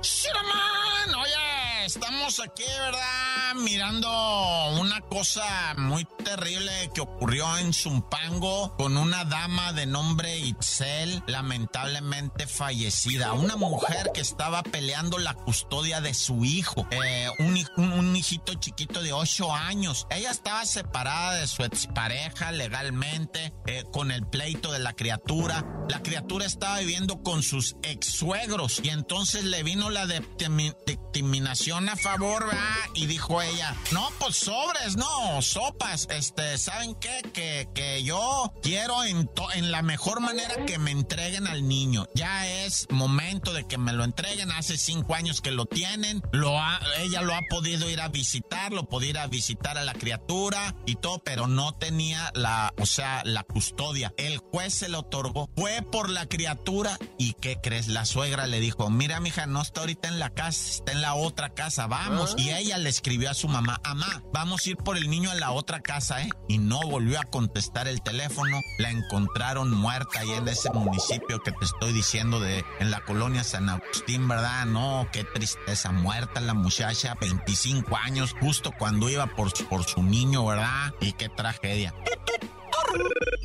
¡Shiraman! 0.00 1.14
Oye, 1.16 1.59
estamos 1.90 2.38
aquí, 2.38 2.62
¿verdad? 2.62 3.54
Mirando 3.64 4.08
una 4.80 5.00
cosa 5.00 5.74
muy 5.76 6.06
terrible 6.24 6.70
que 6.94 7.00
ocurrió 7.00 7.58
en 7.58 7.72
Zumpango 7.72 8.76
con 8.76 8.96
una 8.96 9.24
dama 9.24 9.72
de 9.72 9.86
nombre 9.86 10.38
Itzel, 10.38 11.20
lamentablemente 11.26 12.46
fallecida. 12.46 13.32
Una 13.32 13.56
mujer 13.56 14.12
que 14.14 14.20
estaba 14.20 14.62
peleando 14.62 15.18
la 15.18 15.34
custodia 15.34 16.00
de 16.00 16.14
su 16.14 16.44
hijo, 16.44 16.86
eh, 16.92 17.28
un, 17.40 17.58
un, 17.76 18.14
hijito 18.14 18.54
chiquito 18.54 19.02
de 19.02 19.12
8 19.12 19.52
años. 19.52 20.06
Ella 20.10 20.30
estaba 20.30 20.64
separada 20.66 21.34
de 21.40 21.48
su 21.48 21.64
expareja 21.64 22.52
legalmente, 22.52 23.52
eh, 23.66 23.82
con 23.92 24.12
el 24.12 24.24
pleito 24.28 24.70
de 24.70 24.78
la 24.78 24.92
criatura. 24.92 25.66
La 25.88 26.02
criatura 26.04 26.46
estaba 26.46 26.78
viviendo 26.78 27.24
con 27.24 27.42
sus 27.42 27.74
ex 27.82 28.06
suegros 28.06 28.80
y 28.80 28.90
entonces 28.90 29.42
le 29.42 29.64
vino 29.64 29.90
la 29.90 30.06
determinación 30.06 31.79
a 31.88 31.96
favor, 31.96 32.46
¿verdad? 32.46 32.60
Y 32.94 33.06
dijo 33.06 33.40
ella, 33.42 33.76
no, 33.92 34.08
pues 34.18 34.36
sobres, 34.36 34.96
no, 34.96 35.42
sopas, 35.42 36.08
este, 36.10 36.58
¿saben 36.58 36.94
qué? 36.96 37.22
Que, 37.32 37.68
que 37.74 38.02
yo 38.02 38.52
quiero 38.62 39.04
en, 39.04 39.30
en 39.54 39.70
la 39.70 39.82
mejor 39.82 40.20
manera 40.20 40.64
que 40.66 40.78
me 40.78 40.90
entreguen 40.90 41.46
al 41.46 41.66
niño. 41.66 42.06
Ya 42.14 42.46
es 42.46 42.86
momento 42.90 43.52
de 43.52 43.66
que 43.66 43.78
me 43.78 43.92
lo 43.92 44.04
entreguen. 44.04 44.50
Hace 44.52 44.76
cinco 44.76 45.14
años 45.14 45.40
que 45.40 45.50
lo 45.50 45.66
tienen. 45.66 46.22
Lo 46.32 46.60
ella 46.98 47.22
lo 47.22 47.34
ha 47.34 47.40
podido 47.48 47.88
ir 47.88 48.00
a 48.00 48.08
visitar, 48.08 48.72
lo 48.72 48.88
podía 48.88 49.10
ir 49.10 49.18
a 49.18 49.26
visitar 49.26 49.78
a 49.78 49.84
la 49.84 49.94
criatura 49.94 50.74
y 50.86 50.96
todo, 50.96 51.20
pero 51.24 51.46
no 51.46 51.74
tenía 51.74 52.30
la, 52.34 52.72
o 52.78 52.86
sea, 52.86 53.22
la 53.24 53.44
custodia. 53.44 54.12
El 54.16 54.38
juez 54.38 54.74
se 54.74 54.88
lo 54.88 55.00
otorgó. 55.00 55.48
Fue 55.56 55.82
por 55.82 56.10
la 56.10 56.26
criatura 56.26 56.98
y 57.18 57.34
¿qué 57.34 57.58
crees? 57.62 57.88
La 57.88 58.04
suegra 58.04 58.46
le 58.46 58.60
dijo, 58.60 58.90
mira, 58.90 59.20
mija, 59.20 59.46
no 59.46 59.62
está 59.62 59.80
ahorita 59.80 60.08
en 60.08 60.18
la 60.18 60.30
casa, 60.30 60.70
está 60.70 60.92
en 60.92 61.00
la 61.00 61.14
otra 61.14 61.50
casa, 61.50 61.69
vamos. 61.88 62.34
Y 62.36 62.50
ella 62.50 62.78
le 62.78 62.88
escribió 62.88 63.30
a 63.30 63.34
su 63.34 63.48
mamá, 63.48 63.80
mamá, 63.84 64.22
vamos 64.32 64.66
a 64.66 64.70
ir 64.70 64.76
por 64.76 64.96
el 64.96 65.08
niño 65.08 65.30
a 65.30 65.34
la 65.34 65.52
otra 65.52 65.80
casa, 65.80 66.22
¿eh? 66.22 66.30
Y 66.48 66.58
no 66.58 66.80
volvió 66.80 67.20
a 67.20 67.24
contestar 67.24 67.88
el 67.88 68.02
teléfono. 68.02 68.60
La 68.78 68.90
encontraron 68.90 69.70
muerta 69.70 70.20
ahí 70.20 70.30
en 70.30 70.48
ese 70.48 70.70
municipio 70.70 71.40
que 71.42 71.52
te 71.52 71.64
estoy 71.64 71.92
diciendo 71.92 72.40
de, 72.40 72.64
en 72.78 72.90
la 72.90 73.00
colonia 73.04 73.44
San 73.44 73.68
Agustín, 73.68 74.28
¿verdad? 74.28 74.66
No, 74.66 75.08
qué 75.12 75.24
tristeza, 75.24 75.92
muerta 75.92 76.40
la 76.40 76.54
muchacha, 76.54 77.14
25 77.20 77.96
años, 77.96 78.34
justo 78.40 78.72
cuando 78.76 79.08
iba 79.08 79.26
por, 79.26 79.52
por 79.68 79.84
su 79.84 80.02
niño, 80.02 80.46
¿verdad? 80.46 80.94
Y 81.00 81.12
qué 81.12 81.28
tragedia. 81.28 81.94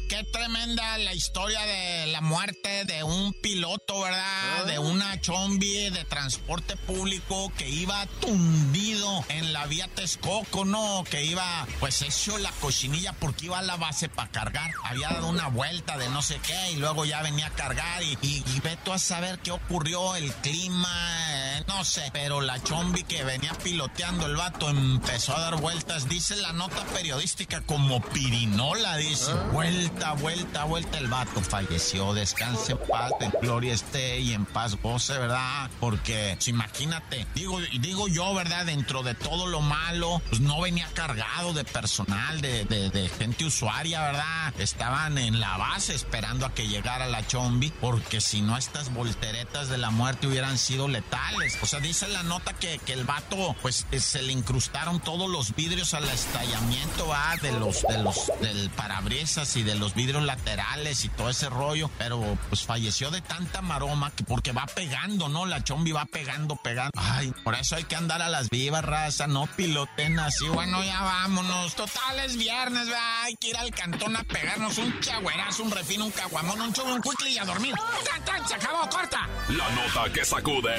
Qué 0.08 0.24
tremenda 0.24 1.00
la 1.00 1.16
historia 1.16 1.62
de 1.66 2.06
la 2.08 2.22
muerte 2.22 2.86
de 2.86 3.04
un 3.04 3.34
piloto, 3.34 4.02
¿verdad? 4.02 4.24
Ah. 4.60 4.64
De 4.64 4.78
una 4.78 5.20
chombi 5.20 5.90
de 5.90 6.06
transporte 6.06 6.78
público 6.78 7.52
que 7.58 7.68
iba 7.68 8.06
tundido 8.22 9.26
en 9.30 9.52
la 9.52 9.66
vía 9.66 9.88
Texcoco, 9.88 10.64
¿no? 10.64 11.04
Que 11.10 11.26
iba, 11.26 11.66
pues 11.80 12.04
hecho 12.04 12.38
la 12.38 12.52
cochinilla 12.62 13.14
porque 13.14 13.48
iba 13.48 13.58
a 13.58 13.64
la 13.64 13.78
base 13.78 14.08
para 14.08 14.30
cargar. 14.30 14.72
Había 14.84 15.10
dado 15.10 15.28
una 15.28 15.48
vuelta 15.48 15.98
de 15.98 16.08
no 16.10 16.22
sé 16.22 16.40
qué 16.46 16.72
y 16.74 16.76
luego 16.76 17.06
ya 17.06 17.24
venía 17.24 17.48
a 17.48 17.52
cargar 17.52 18.04
y, 18.04 18.16
y, 18.22 18.60
ve 18.64 18.78
tú 18.84 18.94
a 18.94 19.00
saber 19.00 19.40
qué 19.40 19.52
ocurrió, 19.52 20.16
el 20.16 20.32
clima, 20.36 21.58
eh, 21.58 21.64
no 21.68 21.84
sé. 21.84 22.12
Pero 22.14 22.42
la 22.42 22.62
chombi 22.62 23.04
que 23.04 23.24
venía 23.24 23.54
piloteando 23.64 24.28
el 24.28 24.36
vato 24.36 24.70
empezó 24.70 25.36
a 25.36 25.42
dar 25.42 25.56
vueltas, 25.60 26.08
dice 26.08 26.36
la 26.36 26.54
nota 26.54 26.84
periodística 26.94 27.62
como 27.62 28.02
pirinola, 28.02 28.98
dice. 28.98 29.34
Vuelta, 29.52 29.95
vuelta, 30.22 30.64
vuelta 30.66 30.98
el 30.98 31.08
vato 31.08 31.42
falleció. 31.42 32.14
Descanse 32.14 32.74
en 32.74 32.78
paz, 32.78 33.12
en 33.20 33.32
gloria 33.42 33.74
esté 33.74 34.20
y 34.20 34.34
en 34.34 34.46
paz 34.46 34.76
goce, 34.82 35.18
¿verdad? 35.18 35.70
Porque, 35.80 36.34
pues, 36.36 36.48
imagínate, 36.48 37.26
digo, 37.34 37.60
digo 37.80 38.08
yo, 38.08 38.34
¿verdad? 38.34 38.66
Dentro 38.66 39.04
de 39.04 39.16
todo 39.16 39.48
lo 39.48 39.62
malo, 39.62 40.22
pues 40.30 40.42
no 40.42 40.62
venía 40.62 40.88
cargado 40.94 41.54
de 41.54 41.64
personal, 41.64 42.42
de, 42.42 42.66
de, 42.66 43.10
gente 43.10 43.46
usuaria, 43.46 44.02
¿verdad? 44.02 44.54
Estaban 44.60 45.18
en 45.18 45.40
la 45.40 45.58
base 45.58 45.94
esperando 45.94 46.46
a 46.46 46.54
que 46.54 46.68
llegara 46.68 47.08
la 47.08 47.26
chombi, 47.26 47.72
porque 47.82 48.22
si 48.22 48.42
no, 48.42 48.58
estas 48.58 48.94
volteretas 48.94 49.70
de 49.70 49.78
la 49.78 49.90
muerte 49.90 50.28
hubieran 50.28 50.58
sido 50.58 50.88
letales. 50.88 51.58
O 51.62 51.66
sea, 51.66 51.80
dice 51.80 52.08
la 52.08 52.24
nota 52.24 52.54
que, 52.54 52.80
que 52.80 52.94
el 52.94 53.06
vato, 53.06 53.56
pues 53.62 53.86
eh, 53.92 54.00
se 54.00 54.22
le 54.22 54.34
incrustaron 54.34 55.00
todos 55.00 55.30
los 55.30 55.56
vidrios 55.56 55.94
al 55.94 56.08
estallamiento, 56.10 57.08
¿verdad? 57.08 57.42
De 57.42 57.52
los, 57.54 57.82
de 57.84 57.98
los, 58.00 58.32
del 58.42 58.70
parabrisas 58.72 59.56
y 59.56 59.64
de 59.64 59.76
los 59.76 59.85
vidrios 59.94 60.24
laterales 60.24 61.06
y 61.06 61.10
todo 61.10 61.30
ese 61.30 61.50
rollo, 61.50 61.90
pero 61.98 62.38
pues 62.50 62.64
falleció 62.64 63.12
de 63.12 63.22
tanta 63.22 63.62
maroma 63.62 64.12
que 64.12 64.24
porque 64.24 64.52
va 64.52 64.66
pegando, 64.66 65.30
¿no? 65.30 65.46
La 65.46 65.64
chombi 65.64 65.92
va 65.92 66.06
pegando, 66.06 66.56
pegando. 66.56 66.92
Ay, 66.96 67.34
por 67.44 67.56
eso 67.56 67.76
hay 67.76 67.84
que 67.84 67.96
andar 67.96 68.22
a 68.22 68.30
las 68.30 68.50
vivas, 68.50 68.84
raza, 68.84 69.28
no 69.28 69.48
piloten 69.48 70.20
así. 70.20 70.48
Bueno, 70.48 70.84
ya 70.84 71.02
vámonos. 71.02 71.76
Total 71.76 72.20
es 72.20 72.38
viernes, 72.38 72.88
¿verdad? 72.88 73.24
Hay 73.24 73.36
que 73.36 73.50
ir 73.50 73.58
al 73.58 73.72
cantón 73.72 74.16
a 74.16 74.24
pegarnos 74.24 74.78
un 74.78 75.00
chagüerazo, 75.00 75.64
un 75.64 75.72
refino, 75.72 76.06
un 76.06 76.12
caguamón, 76.12 76.62
un 76.62 76.74
chubo, 76.74 76.94
un 76.94 77.02
quickly 77.02 77.34
y 77.34 77.38
a 77.38 77.46
dormir. 77.46 77.76
¡Ya, 78.06 78.48
se 78.48 78.56
acabó, 78.56 78.90
corta! 78.90 79.28
La 79.50 79.70
nota 79.72 80.12
que 80.14 80.24
sacude. 80.24 80.76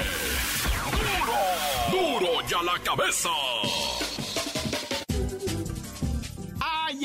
¡Duro! 0.91 2.19
¡Duro 2.19 2.47
ya 2.47 2.61
la 2.63 2.79
cabeza! 2.79 3.29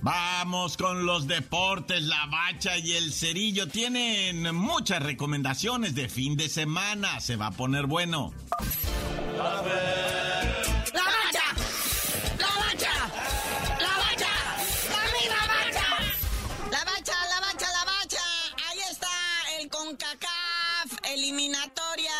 Vamos 0.02 0.76
con 0.76 1.06
los 1.06 1.26
deportes. 1.26 2.02
La 2.02 2.26
bacha 2.26 2.78
y 2.78 2.92
el 2.92 3.12
cerillo 3.12 3.68
tienen 3.68 4.54
muchas 4.54 5.02
recomendaciones 5.02 5.94
de 5.94 6.08
fin 6.08 6.36
de 6.36 6.48
semana. 6.48 7.20
Se 7.20 7.36
va 7.36 7.48
a 7.48 7.50
poner 7.50 7.86
bueno. 7.86 8.32
¡La 9.36 9.62
bacha! 11.04 11.42
¡La 12.38 12.46
bacha! 12.46 12.92
¡La 13.80 13.98
bacha! 13.98 14.32
¡La 14.90 15.02
misma 15.18 15.42
bacha! 15.46 15.86
La 16.70 16.84
bacha, 16.84 17.14
la 17.28 17.40
bacha, 17.40 17.66
la 17.72 17.84
bacha. 17.84 18.22
Ahí 18.68 18.78
está 18.90 19.08
el 19.60 19.68
CONCACAF 19.68 20.98
eliminatoria 21.14 22.12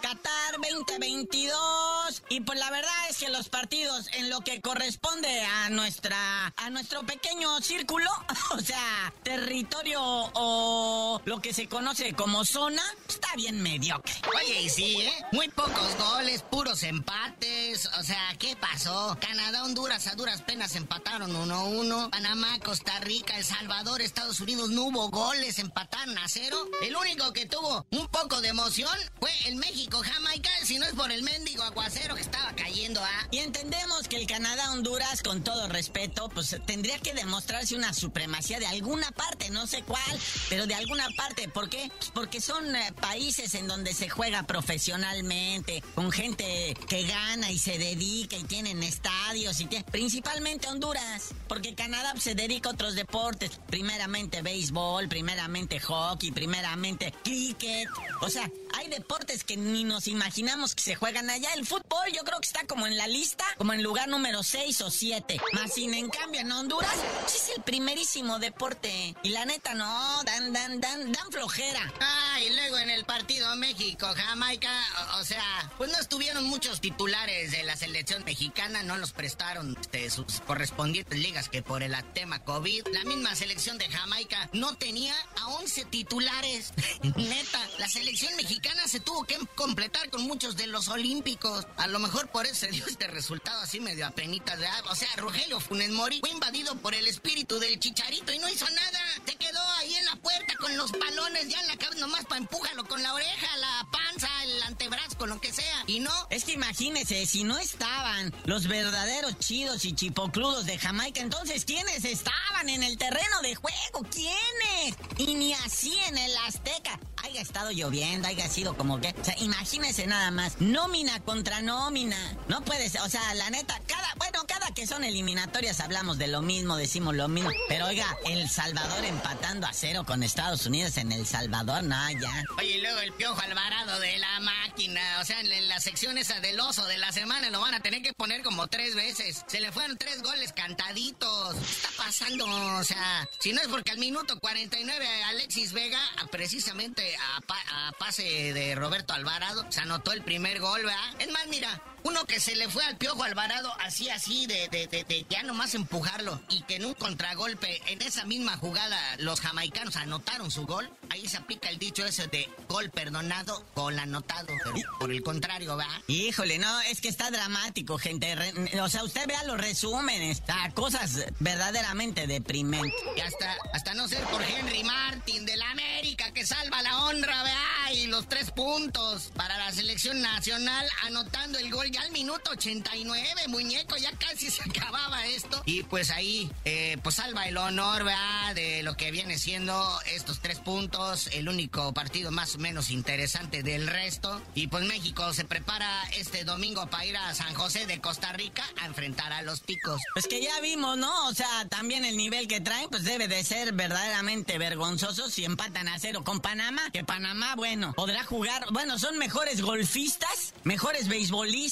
Qatar 0.00 0.60
2022. 0.70 2.22
Y 2.30 2.40
pues 2.40 2.58
la 2.58 2.70
verdad 2.70 2.90
que 3.18 3.30
los 3.30 3.48
partidos 3.48 4.08
en 4.12 4.28
lo 4.28 4.40
que 4.40 4.60
corresponde 4.60 5.40
a 5.42 5.70
nuestra 5.70 6.52
a 6.56 6.70
nuestro 6.70 7.02
pequeño 7.04 7.60
círculo, 7.60 8.10
o 8.54 8.58
sea, 8.60 9.12
territorio 9.22 10.00
o 10.02 11.20
lo 11.24 11.40
que 11.40 11.54
se 11.54 11.66
conoce 11.68 12.12
como 12.14 12.44
zona, 12.44 12.82
está 13.08 13.28
bien 13.36 13.62
mediocre. 13.62 14.12
Oye, 14.36 14.62
y 14.62 14.68
sí, 14.68 15.00
¿eh? 15.00 15.12
Muy 15.32 15.48
pocos 15.48 15.96
goles, 15.98 16.42
puros 16.42 16.82
empates. 16.82 17.86
O 17.98 18.02
sea, 18.02 18.36
¿qué 18.38 18.56
pasó? 18.56 19.16
Canadá, 19.20 19.64
Honduras 19.64 20.06
a 20.08 20.14
duras 20.14 20.42
penas 20.42 20.76
empataron 20.76 21.32
1-1. 21.32 22.10
Panamá, 22.10 22.58
Costa 22.60 23.00
Rica, 23.00 23.36
El 23.36 23.44
Salvador, 23.44 24.02
Estados 24.02 24.40
Unidos 24.40 24.70
no 24.70 24.84
hubo 24.84 25.08
goles, 25.10 25.58
empataron 25.58 26.18
a 26.18 26.28
cero. 26.28 26.58
El 26.82 26.94
único 26.96 27.32
que 27.32 27.46
tuvo 27.46 27.86
un 27.90 28.08
poco 28.08 28.40
de 28.40 28.48
emoción 28.48 28.96
fue 29.18 29.30
el 29.46 29.56
México 29.56 30.02
Jamaica 30.04 30.50
si 30.64 30.78
no 30.78 30.86
es 30.86 30.94
por 30.94 31.10
el 31.12 31.22
mendigo 31.22 31.62
aguacero 31.62 32.14
que 32.14 32.22
estaba 32.22 32.52
cayendo, 32.54 33.00
Y 33.30 33.38
entendemos 33.38 34.08
que 34.08 34.16
el 34.16 34.26
Canadá-Honduras, 34.26 35.22
con 35.22 35.42
todo 35.42 35.68
respeto, 35.68 36.28
pues 36.28 36.56
tendría 36.66 36.98
que 36.98 37.14
demostrarse 37.14 37.74
una 37.74 37.92
supremacía 37.92 38.58
de 38.58 38.66
alguna 38.66 39.10
parte, 39.12 39.50
no 39.50 39.66
sé 39.66 39.82
cuál, 39.82 40.20
pero 40.48 40.66
de 40.66 40.74
alguna 40.74 41.08
parte. 41.16 41.48
¿Por 41.48 41.68
qué? 41.68 41.90
Pues 41.98 42.10
porque 42.14 42.40
son 42.40 42.74
eh, 42.74 42.92
países 43.00 43.54
en 43.54 43.68
donde 43.68 43.94
se 43.94 44.08
juega 44.08 44.44
profesionalmente, 44.44 45.82
con 45.94 46.10
gente 46.12 46.76
que 46.88 47.04
gana 47.04 47.50
y 47.50 47.58
se 47.58 47.78
dedica 47.78 48.36
y 48.36 48.44
tienen 48.44 48.82
estadios 48.82 49.60
y 49.60 49.66
principalmente 49.90 50.68
Honduras, 50.68 51.34
porque 51.48 51.74
Canadá 51.74 52.14
se 52.18 52.34
dedica 52.34 52.68
a 52.68 52.72
otros 52.72 52.94
deportes, 52.94 53.60
primeramente 53.68 54.42
béisbol, 54.42 55.08
primeramente 55.08 55.80
hockey, 55.80 56.30
primeramente 56.30 57.12
cricket, 57.22 57.88
o 58.20 58.28
sea, 58.28 58.50
hay 58.74 58.88
deportes 58.88 59.44
que 59.44 59.56
ni 59.56 59.84
nos 59.84 60.06
imaginamos 60.06 60.74
que 60.74 60.82
se 60.82 60.94
juegan 60.94 61.30
allá. 61.30 61.52
El 61.54 61.66
fútbol 61.66 62.12
yo 62.14 62.22
creo 62.24 62.40
que 62.40 62.46
está 62.46 62.66
como 62.66 62.86
en 62.86 62.95
la 62.96 63.06
lista, 63.06 63.44
como 63.56 63.72
en 63.72 63.82
lugar 63.82 64.08
número 64.08 64.42
6 64.42 64.80
o 64.82 64.90
7. 64.90 65.40
Más 65.52 65.74
sin 65.74 65.94
en 65.94 66.08
cambio 66.08 66.40
en 66.40 66.50
Honduras, 66.50 66.94
es 67.26 67.50
el 67.56 67.62
primerísimo 67.62 68.38
deporte. 68.38 69.14
Y 69.22 69.30
la 69.30 69.44
neta 69.44 69.74
no, 69.74 70.22
dan, 70.24 70.52
dan, 70.52 70.80
dan, 70.80 71.12
dan 71.12 71.30
flojera. 71.30 71.92
Ah, 72.00 72.40
y 72.40 72.54
luego 72.54 72.78
en 72.78 72.90
el 72.90 73.04
partido 73.04 73.54
México-Jamaica, 73.56 74.70
o, 75.18 75.24
sea, 75.24 75.70
pues 75.76 75.90
no 75.90 75.98
estuvieron 75.98 76.44
muchos 76.44 76.80
titulares 76.80 77.52
de 77.52 77.62
la 77.62 77.76
selección 77.76 78.24
mexicana, 78.24 78.82
no 78.82 78.96
los 78.96 79.12
prestaron 79.12 79.76
este, 79.80 80.10
sus 80.10 80.40
correspondientes 80.46 81.18
ligas 81.18 81.48
que 81.48 81.62
por 81.62 81.82
el 81.82 81.94
tema 82.12 82.42
COVID, 82.44 82.88
la 82.92 83.04
misma 83.04 83.34
selección 83.34 83.78
de 83.78 83.88
Jamaica 83.88 84.50
no 84.52 84.76
tenía 84.76 85.14
a 85.36 85.48
11 85.48 85.84
titulares. 85.86 86.72
Neta, 87.16 87.60
la 87.78 87.88
selección 87.88 88.34
mexicana 88.36 88.86
se 88.88 89.00
tuvo 89.00 89.24
que 89.24 89.38
completar 89.54 90.10
con 90.10 90.22
muchos 90.22 90.56
de 90.56 90.66
los 90.66 90.88
olímpicos. 90.88 91.66
A 91.76 91.86
lo 91.86 91.98
mejor 91.98 92.28
por 92.28 92.46
eso 92.46 92.56
se 92.56 92.68
dio 92.68 92.85
este 92.90 93.06
resultado 93.08 93.60
así 93.60 93.80
medio 93.80 94.06
apenita 94.06 94.56
de 94.56 94.66
agua. 94.66 94.92
O 94.92 94.94
sea, 94.94 95.08
Rogelio 95.16 95.60
Funes 95.60 95.90
Mori 95.90 96.20
fue 96.20 96.30
invadido 96.30 96.76
por 96.76 96.94
el 96.94 97.06
espíritu 97.08 97.58
del 97.58 97.78
chicharito 97.78 98.32
y 98.32 98.38
no 98.38 98.48
hizo 98.48 98.68
nada. 98.70 99.00
Se 99.26 99.36
quedó 99.36 99.60
ahí 99.78 99.94
en 99.94 100.04
la 100.04 100.16
puerta 100.16 100.54
con 100.60 100.76
los 100.76 100.92
balones 100.92 101.48
ya 101.48 101.60
en 101.60 101.68
la 101.68 101.76
cabeza 101.76 102.00
nomás 102.00 102.24
para 102.24 102.38
empújalo 102.40 102.84
con 102.86 103.02
la 103.02 103.14
oreja, 103.14 103.56
la 103.58 103.86
panza, 103.90 104.28
el 104.44 104.62
antebrazo, 104.62 105.26
lo 105.26 105.40
que 105.40 105.52
sea. 105.52 105.84
Y 105.86 106.00
no. 106.00 106.12
Es 106.30 106.44
que 106.44 106.52
imagínese, 106.52 107.26
si 107.26 107.44
no 107.44 107.58
estaban 107.58 108.32
los 108.44 108.68
verdaderos 108.68 109.38
chidos 109.38 109.84
y 109.84 109.94
chipocludos 109.94 110.66
de 110.66 110.78
Jamaica, 110.78 111.20
entonces 111.20 111.64
¿quiénes 111.64 112.04
estaban 112.04 112.68
en 112.68 112.82
el 112.82 112.98
terreno 112.98 113.40
de 113.42 113.54
juego? 113.54 114.06
¿Quiénes? 114.10 114.96
Y 115.18 115.34
ni 115.34 115.52
así 115.54 115.96
en 116.08 116.18
el 116.18 116.36
Azteca 116.46 116.98
haya 117.24 117.40
estado 117.40 117.70
lloviendo, 117.70 118.28
haya 118.28 118.48
sido 118.48 118.76
como 118.76 119.00
que. 119.00 119.14
O 119.20 119.24
sea, 119.24 119.36
imagínese 119.38 120.06
nada 120.06 120.30
más. 120.30 120.60
Nómina 120.60 121.20
contra 121.20 121.62
nómina. 121.62 122.36
No 122.48 122.64
puede 122.64 122.75
O 123.02 123.08
sea, 123.08 123.34
la 123.34 123.48
neta, 123.48 123.80
cada. 123.86 124.14
Bueno, 124.16 124.44
cada 124.46 124.72
que 124.74 124.86
son 124.86 125.02
eliminatorias 125.02 125.80
hablamos 125.80 126.18
de 126.18 126.26
lo 126.26 126.42
mismo, 126.42 126.76
decimos 126.76 127.14
lo 127.14 127.26
mismo. 127.26 127.50
Pero 127.68 127.86
oiga, 127.86 128.06
El 128.26 128.50
Salvador 128.50 129.04
empatando 129.04 129.66
a 129.66 129.72
cero 129.72 130.04
con 130.06 130.22
Estados 130.22 130.66
Unidos 130.66 130.98
en 130.98 131.10
El 131.10 131.26
Salvador, 131.26 131.82
no, 131.82 132.10
ya. 132.10 132.44
Oye, 132.58 132.76
y 132.76 132.80
luego 132.82 132.98
el 133.00 133.12
piojo 133.14 133.40
Alvarado 133.40 133.98
de 134.00 134.18
la 134.18 134.40
máquina. 134.40 135.00
O 135.20 135.24
sea, 135.24 135.40
en 135.40 135.68
la 135.68 135.80
sección 135.80 136.18
esa 136.18 136.40
del 136.40 136.60
oso 136.60 136.84
de 136.86 136.98
la 136.98 137.12
semana 137.12 137.48
lo 137.48 137.60
van 137.60 137.74
a 137.74 137.80
tener 137.80 138.02
que 138.02 138.12
poner 138.12 138.42
como 138.42 138.66
tres 138.68 138.94
veces. 138.94 139.42
Se 139.46 139.60
le 139.60 139.72
fueron 139.72 139.96
tres 139.96 140.22
goles 140.22 140.52
cantaditos. 140.52 141.54
¿Qué 141.54 141.72
está 141.72 141.88
pasando? 141.96 142.44
O 142.76 142.84
sea, 142.84 143.26
si 143.40 143.52
no 143.52 143.62
es 143.62 143.68
porque 143.68 143.90
al 143.90 143.98
minuto 143.98 144.38
49 144.38 145.24
Alexis 145.24 145.72
Vega, 145.72 146.00
precisamente 146.30 147.16
a, 147.16 147.92
pase 147.98 148.52
de 148.52 148.74
Roberto 148.74 149.14
Alvarado, 149.14 149.64
se 149.70 149.80
anotó 149.80 150.12
el 150.12 150.22
primer 150.22 150.60
gol, 150.60 150.84
¿verdad? 150.84 151.14
Es 151.18 151.30
más, 151.30 151.46
mira, 151.48 151.82
uno 152.02 152.24
que 152.24 152.38
se 152.38 152.54
le 152.54 152.65
fue 152.70 152.84
al 152.84 152.96
Piojo 152.96 153.22
Alvarado 153.22 153.72
así, 153.80 154.08
así, 154.10 154.46
de, 154.46 154.68
de, 154.68 154.86
de, 154.86 155.04
de, 155.04 155.26
ya 155.28 155.42
nomás 155.42 155.74
empujarlo 155.74 156.40
y 156.48 156.62
que 156.62 156.76
en 156.76 156.84
un 156.84 156.94
contragolpe, 156.94 157.80
en 157.90 158.02
esa 158.02 158.24
misma 158.24 158.56
jugada, 158.56 158.98
los 159.18 159.40
jamaicanos 159.40 159.96
anotaron 159.96 160.50
su 160.50 160.66
gol. 160.66 160.90
Ahí 161.10 161.26
se 161.28 161.38
aplica 161.38 161.68
el 161.68 161.78
dicho 161.78 162.04
ese 162.04 162.26
de 162.26 162.48
gol 162.68 162.90
perdonado, 162.90 163.64
gol 163.74 163.98
anotado. 163.98 164.48
Pero 164.64 164.98
por 164.98 165.10
el 165.10 165.22
contrario, 165.22 165.76
¿va? 165.76 165.88
Híjole, 166.08 166.58
no, 166.58 166.80
es 166.82 167.00
que 167.00 167.08
está 167.08 167.30
dramático, 167.30 167.98
gente. 167.98 168.34
o 168.80 168.88
sea, 168.88 169.04
usted 169.04 169.26
vea 169.26 169.42
los 169.44 169.58
resúmenes, 169.58 170.42
a 170.48 170.70
cosas 170.70 171.24
verdaderamente 171.40 172.26
deprimentes. 172.26 172.92
Y 173.16 173.20
hasta, 173.20 173.56
hasta 173.72 173.94
no 173.94 174.08
ser 174.08 174.22
por 174.24 174.42
Henry 174.42 174.84
Martin 174.84 175.46
de 175.46 175.56
la 175.56 175.70
América 175.70 176.32
que 176.32 176.44
salva 176.44 176.82
la 176.82 177.04
honra, 177.04 177.42
¿verdad? 177.42 177.92
Y 177.94 178.06
los 178.08 178.28
tres 178.28 178.50
puntos 178.50 179.30
para 179.34 179.56
la 179.58 179.72
selección 179.72 180.20
nacional 180.20 180.86
anotando 181.04 181.58
el 181.58 181.70
gol 181.70 181.86
al 182.00 182.10
minuto 182.10 182.55
89, 182.56 183.48
muñeco, 183.48 183.96
ya 183.96 184.10
casi 184.12 184.50
se 184.50 184.62
acababa 184.68 185.26
esto. 185.26 185.62
Y 185.66 185.82
pues 185.82 186.10
ahí, 186.10 186.50
eh, 186.64 186.96
pues 187.02 187.16
salva 187.16 187.46
el 187.46 187.56
honor, 187.58 188.04
¿verdad? 188.04 188.54
De 188.54 188.82
lo 188.82 188.96
que 188.96 189.10
viene 189.10 189.38
siendo 189.38 190.00
estos 190.06 190.40
tres 190.40 190.58
puntos, 190.58 191.28
el 191.32 191.48
único 191.48 191.92
partido 191.92 192.30
más 192.30 192.54
o 192.54 192.58
menos 192.58 192.90
interesante 192.90 193.62
del 193.62 193.86
resto. 193.86 194.40
Y 194.54 194.68
pues 194.68 194.84
México 194.84 195.32
se 195.34 195.44
prepara 195.44 196.02
este 196.16 196.44
domingo 196.44 196.86
para 196.86 197.04
ir 197.04 197.16
a 197.16 197.34
San 197.34 197.52
José 197.54 197.86
de 197.86 198.00
Costa 198.00 198.32
Rica 198.32 198.64
a 198.80 198.86
enfrentar 198.86 199.32
a 199.32 199.42
los 199.42 199.62
ticos. 199.62 200.00
Pues 200.14 200.26
que 200.26 200.40
ya 200.40 200.58
vimos, 200.60 200.96
¿no? 200.96 201.28
O 201.28 201.34
sea, 201.34 201.66
también 201.68 202.04
el 202.04 202.16
nivel 202.16 202.48
que 202.48 202.60
traen, 202.60 202.88
pues 202.88 203.04
debe 203.04 203.28
de 203.28 203.44
ser 203.44 203.72
verdaderamente 203.72 204.56
vergonzoso 204.56 205.28
si 205.28 205.44
empatan 205.44 205.88
a 205.88 205.98
cero 205.98 206.24
con 206.24 206.40
Panamá. 206.40 206.90
Que 206.92 207.04
Panamá, 207.04 207.54
bueno, 207.54 207.92
podrá 207.94 208.24
jugar, 208.24 208.64
bueno, 208.72 208.98
son 208.98 209.18
mejores 209.18 209.60
golfistas, 209.60 210.54
mejores 210.64 211.08
beisbolistas 211.08 211.66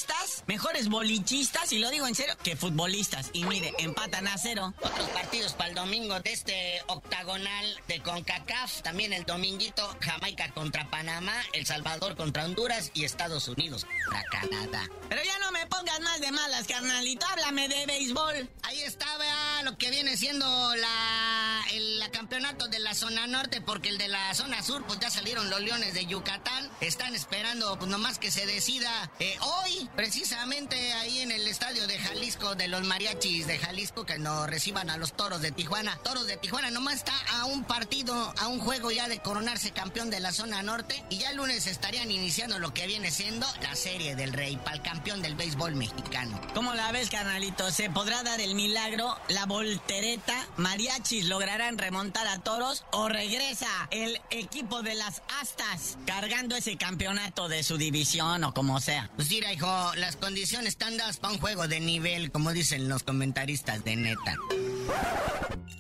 mejores 0.47 0.74
bolichistas, 0.89 1.73
y 1.73 1.79
lo 1.79 1.91
digo 1.91 2.07
en 2.07 2.15
serio, 2.15 2.37
que 2.43 2.57
futbolistas. 2.57 3.31
Y 3.33 3.45
mire, 3.45 3.73
empatan 3.79 4.27
a 4.29 4.37
cero. 4.37 4.75
Otros 4.83 5.09
partidos 5.11 5.53
para 5.53 5.71
el 5.71 5.75
domingo 5.75 6.19
de 6.21 6.33
este 6.33 6.83
octagonal 6.89 7.81
de 7.89 8.01
CONCACAF. 8.03 8.83
También 8.83 9.13
el 9.13 9.25
dominguito, 9.25 9.97
Jamaica 10.01 10.51
contra 10.53 10.91
Panamá, 10.91 11.35
El 11.53 11.67
Salvador 11.67 12.17
contra 12.17 12.45
Honduras 12.45 12.91
y 12.95 13.05
Estados 13.05 13.49
Unidos 13.49 13.87
contra 14.05 14.25
Canadá. 14.41 14.89
Pero 15.09 15.23
ya 15.23 15.39
no 15.39 15.53
me 15.53 15.67
pongas 15.67 16.01
más 16.01 16.21
de 16.21 16.33
malas, 16.33 16.67
carnalito. 16.67 17.25
Háblame 17.27 17.69
de 17.69 17.87
béisbol. 17.87 18.49
Ahí 18.63 18.83
está, 18.83 19.07
lo 19.63 19.79
que 19.79 19.91
viene 19.91 20.17
siendo 20.17 20.47
la, 20.77 21.65
el 21.73 22.03
campeonato 22.11 22.69
de 22.69 22.79
la 22.79 22.95
zona 22.95 23.27
norte, 23.27 23.61
porque 23.61 23.89
el 23.89 23.99
de 23.99 24.09
la 24.09 24.35
zona 24.35 24.63
sur, 24.63 24.85
pues 24.87 24.99
ya 25.01 25.11
salieron 25.11 25.49
los 25.51 25.61
Leones 25.61 25.95
de 25.95 26.07
Yucatán. 26.07 26.71
Están 26.81 27.15
esperando, 27.15 27.79
pues 27.79 27.91
nomás 27.91 28.19
que 28.19 28.31
se 28.31 28.47
decida 28.47 29.11
eh, 29.19 29.37
hoy 29.41 29.89
precisamente 29.97 30.64
ahí 30.73 31.21
en 31.21 31.24
el 31.24 31.24
estadio 31.55 31.87
de 31.87 32.01
Jalisco, 32.01 32.57
de 32.57 32.67
los 32.67 32.83
mariachis 32.83 33.47
de 33.47 33.61
Jalisco, 33.61 34.05
que 34.05 34.19
nos 34.19 34.51
reciban 34.51 34.91
a 34.91 34.97
los 34.97 35.13
toros 35.13 35.41
de 35.41 35.53
Tijuana. 35.53 35.97
Toros 36.03 36.27
de 36.27 36.37
Tijuana 36.37 36.73
nomás 36.73 36.97
está 36.97 37.15
a 37.31 37.45
un 37.45 37.63
partido, 37.63 38.35
a 38.41 38.49
un 38.49 38.59
juego 38.59 38.91
ya 38.91 39.07
de 39.07 39.21
coronarse 39.21 39.71
campeón 39.71 40.11
de 40.11 40.19
la 40.19 40.33
zona 40.33 40.65
norte. 40.65 41.05
Y 41.11 41.19
ya 41.19 41.31
el 41.31 41.37
lunes 41.37 41.69
estarían 41.69 42.11
iniciando 42.11 42.59
lo 42.59 42.75
que 42.75 42.89
viene 42.89 43.13
siendo 43.13 43.47
la 43.63 43.77
serie 43.77 44.17
del 44.17 44.33
Rey 44.33 44.57
para 44.57 44.75
el 44.75 44.83
campeón 44.83 45.23
del 45.23 45.37
béisbol 45.37 45.77
mexicano. 45.77 46.41
¿Cómo 46.55 46.75
la 46.75 46.91
ves, 46.91 47.09
carnalito? 47.09 47.71
¿Se 47.71 47.89
podrá 47.89 48.25
dar 48.25 48.41
el 48.41 48.57
milagro? 48.57 49.17
¿La 49.29 49.47
voltereta? 49.47 50.35
¿Mariachis 50.57 51.27
lograrán 51.27 51.79
remontar 51.79 52.27
a 52.27 52.41
toros? 52.41 52.85
¿O 52.91 53.09
regresa 53.09 53.69
el 53.93 54.21
equipo 54.31 54.83
de 54.83 54.97
las 54.97 55.23
astas 55.41 55.99
cargando 56.05 56.57
ese 56.57 56.77
campeonato 56.77 57.49
de 57.49 57.63
su 57.63 57.77
división 57.77 58.43
o 58.43 58.53
como 58.53 58.81
sea? 58.81 59.09
Pues 59.15 59.31
mira, 59.31 59.53
hijo, 59.53 59.95
las 59.95 60.17
condiciones 60.17 60.71
están 60.71 60.97
dadas 60.97 61.19
para 61.19 61.33
un 61.33 61.39
juego 61.45 61.69
de 61.69 61.79
nivel, 61.79 62.31
como 62.33 62.55
dicen 62.55 62.89
los 62.89 63.03
comentaristas 63.03 63.85
de 63.85 63.97
neta. 63.97 64.35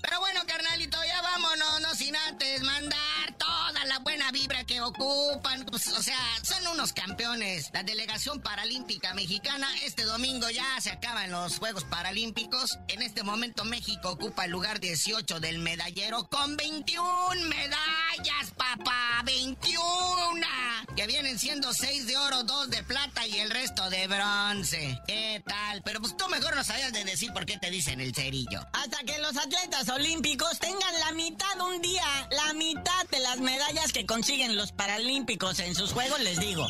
Pero 0.02 0.20
bueno, 0.20 0.40
carnalito, 0.46 0.98
ya 1.06 1.22
vámonos, 1.22 1.80
no 1.80 1.93
sin 1.94 2.16
antes 2.16 2.62
mandar 2.62 3.34
toda 3.38 3.84
la 3.84 3.98
buena 4.00 4.30
vibra 4.32 4.64
que 4.64 4.80
ocupan. 4.80 5.64
Pues, 5.66 5.88
o 5.88 6.02
sea, 6.02 6.18
son 6.42 6.66
unos 6.68 6.92
campeones. 6.92 7.70
La 7.72 7.82
delegación 7.82 8.40
paralímpica 8.40 9.14
mexicana, 9.14 9.68
este 9.84 10.02
domingo 10.04 10.50
ya 10.50 10.80
se 10.80 10.90
acaban 10.90 11.30
los 11.30 11.58
Juegos 11.58 11.84
Paralímpicos. 11.84 12.78
En 12.88 13.02
este 13.02 13.22
momento 13.22 13.64
México 13.64 14.10
ocupa 14.10 14.46
el 14.46 14.50
lugar 14.50 14.80
18 14.80 15.40
del 15.40 15.58
medallero 15.58 16.28
con 16.28 16.56
21 16.56 17.48
medallas, 17.48 18.50
papá. 18.56 19.22
21. 19.24 20.46
Que 20.96 21.06
vienen 21.06 21.38
siendo 21.38 21.72
6 21.72 22.06
de 22.06 22.16
oro, 22.16 22.44
2 22.44 22.70
de 22.70 22.82
plata 22.84 23.26
y 23.26 23.38
el 23.38 23.50
resto 23.50 23.88
de 23.90 24.06
bronce. 24.06 25.00
¿Qué 25.06 25.42
tal? 25.46 25.82
Pero 25.82 26.00
pues 26.00 26.16
tú 26.16 26.28
mejor 26.28 26.54
no 26.54 26.62
sabías 26.62 26.92
de 26.92 27.04
decir 27.04 27.32
por 27.32 27.46
qué 27.46 27.58
te 27.58 27.70
dicen 27.70 28.00
el 28.00 28.14
cerillo. 28.14 28.66
Hasta 28.72 28.98
que 29.04 29.18
los 29.18 29.36
atletas 29.36 29.88
olímpicos 29.88 30.58
tengan 30.58 31.00
la 31.00 31.12
mitad 31.12 31.60
un 31.60 31.80
día, 31.84 32.28
la 32.30 32.54
mitad 32.54 33.06
de 33.10 33.18
las 33.20 33.38
medallas 33.40 33.92
que 33.92 34.06
consiguen 34.06 34.56
los 34.56 34.72
paralímpicos 34.72 35.58
en 35.58 35.74
sus 35.74 35.92
juegos, 35.92 36.18
les 36.20 36.40
digo. 36.40 36.66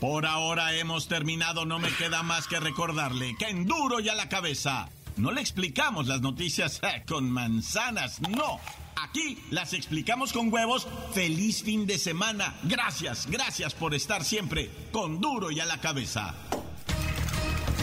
Por 0.00 0.26
ahora 0.26 0.74
hemos 0.74 1.08
terminado, 1.08 1.64
no 1.64 1.78
me 1.78 1.90
queda 1.90 2.22
más 2.22 2.46
que 2.46 2.60
recordarle 2.60 3.34
que 3.38 3.46
en 3.46 3.66
duro 3.66 4.00
y 4.00 4.08
a 4.10 4.14
la 4.14 4.28
cabeza. 4.28 4.90
No 5.16 5.32
le 5.32 5.40
explicamos 5.40 6.06
las 6.06 6.20
noticias 6.20 6.80
eh, 6.82 7.02
con 7.08 7.30
manzanas, 7.30 8.20
no. 8.20 8.60
Aquí 8.96 9.38
las 9.50 9.72
explicamos 9.72 10.32
con 10.32 10.52
huevos. 10.52 10.86
Feliz 11.12 11.62
fin 11.62 11.86
de 11.86 11.98
semana. 11.98 12.54
Gracias, 12.64 13.26
gracias 13.26 13.74
por 13.74 13.94
estar 13.94 14.24
siempre 14.24 14.70
con 14.92 15.20
duro 15.20 15.50
y 15.50 15.60
a 15.60 15.64
la 15.64 15.80
cabeza. 15.80 16.34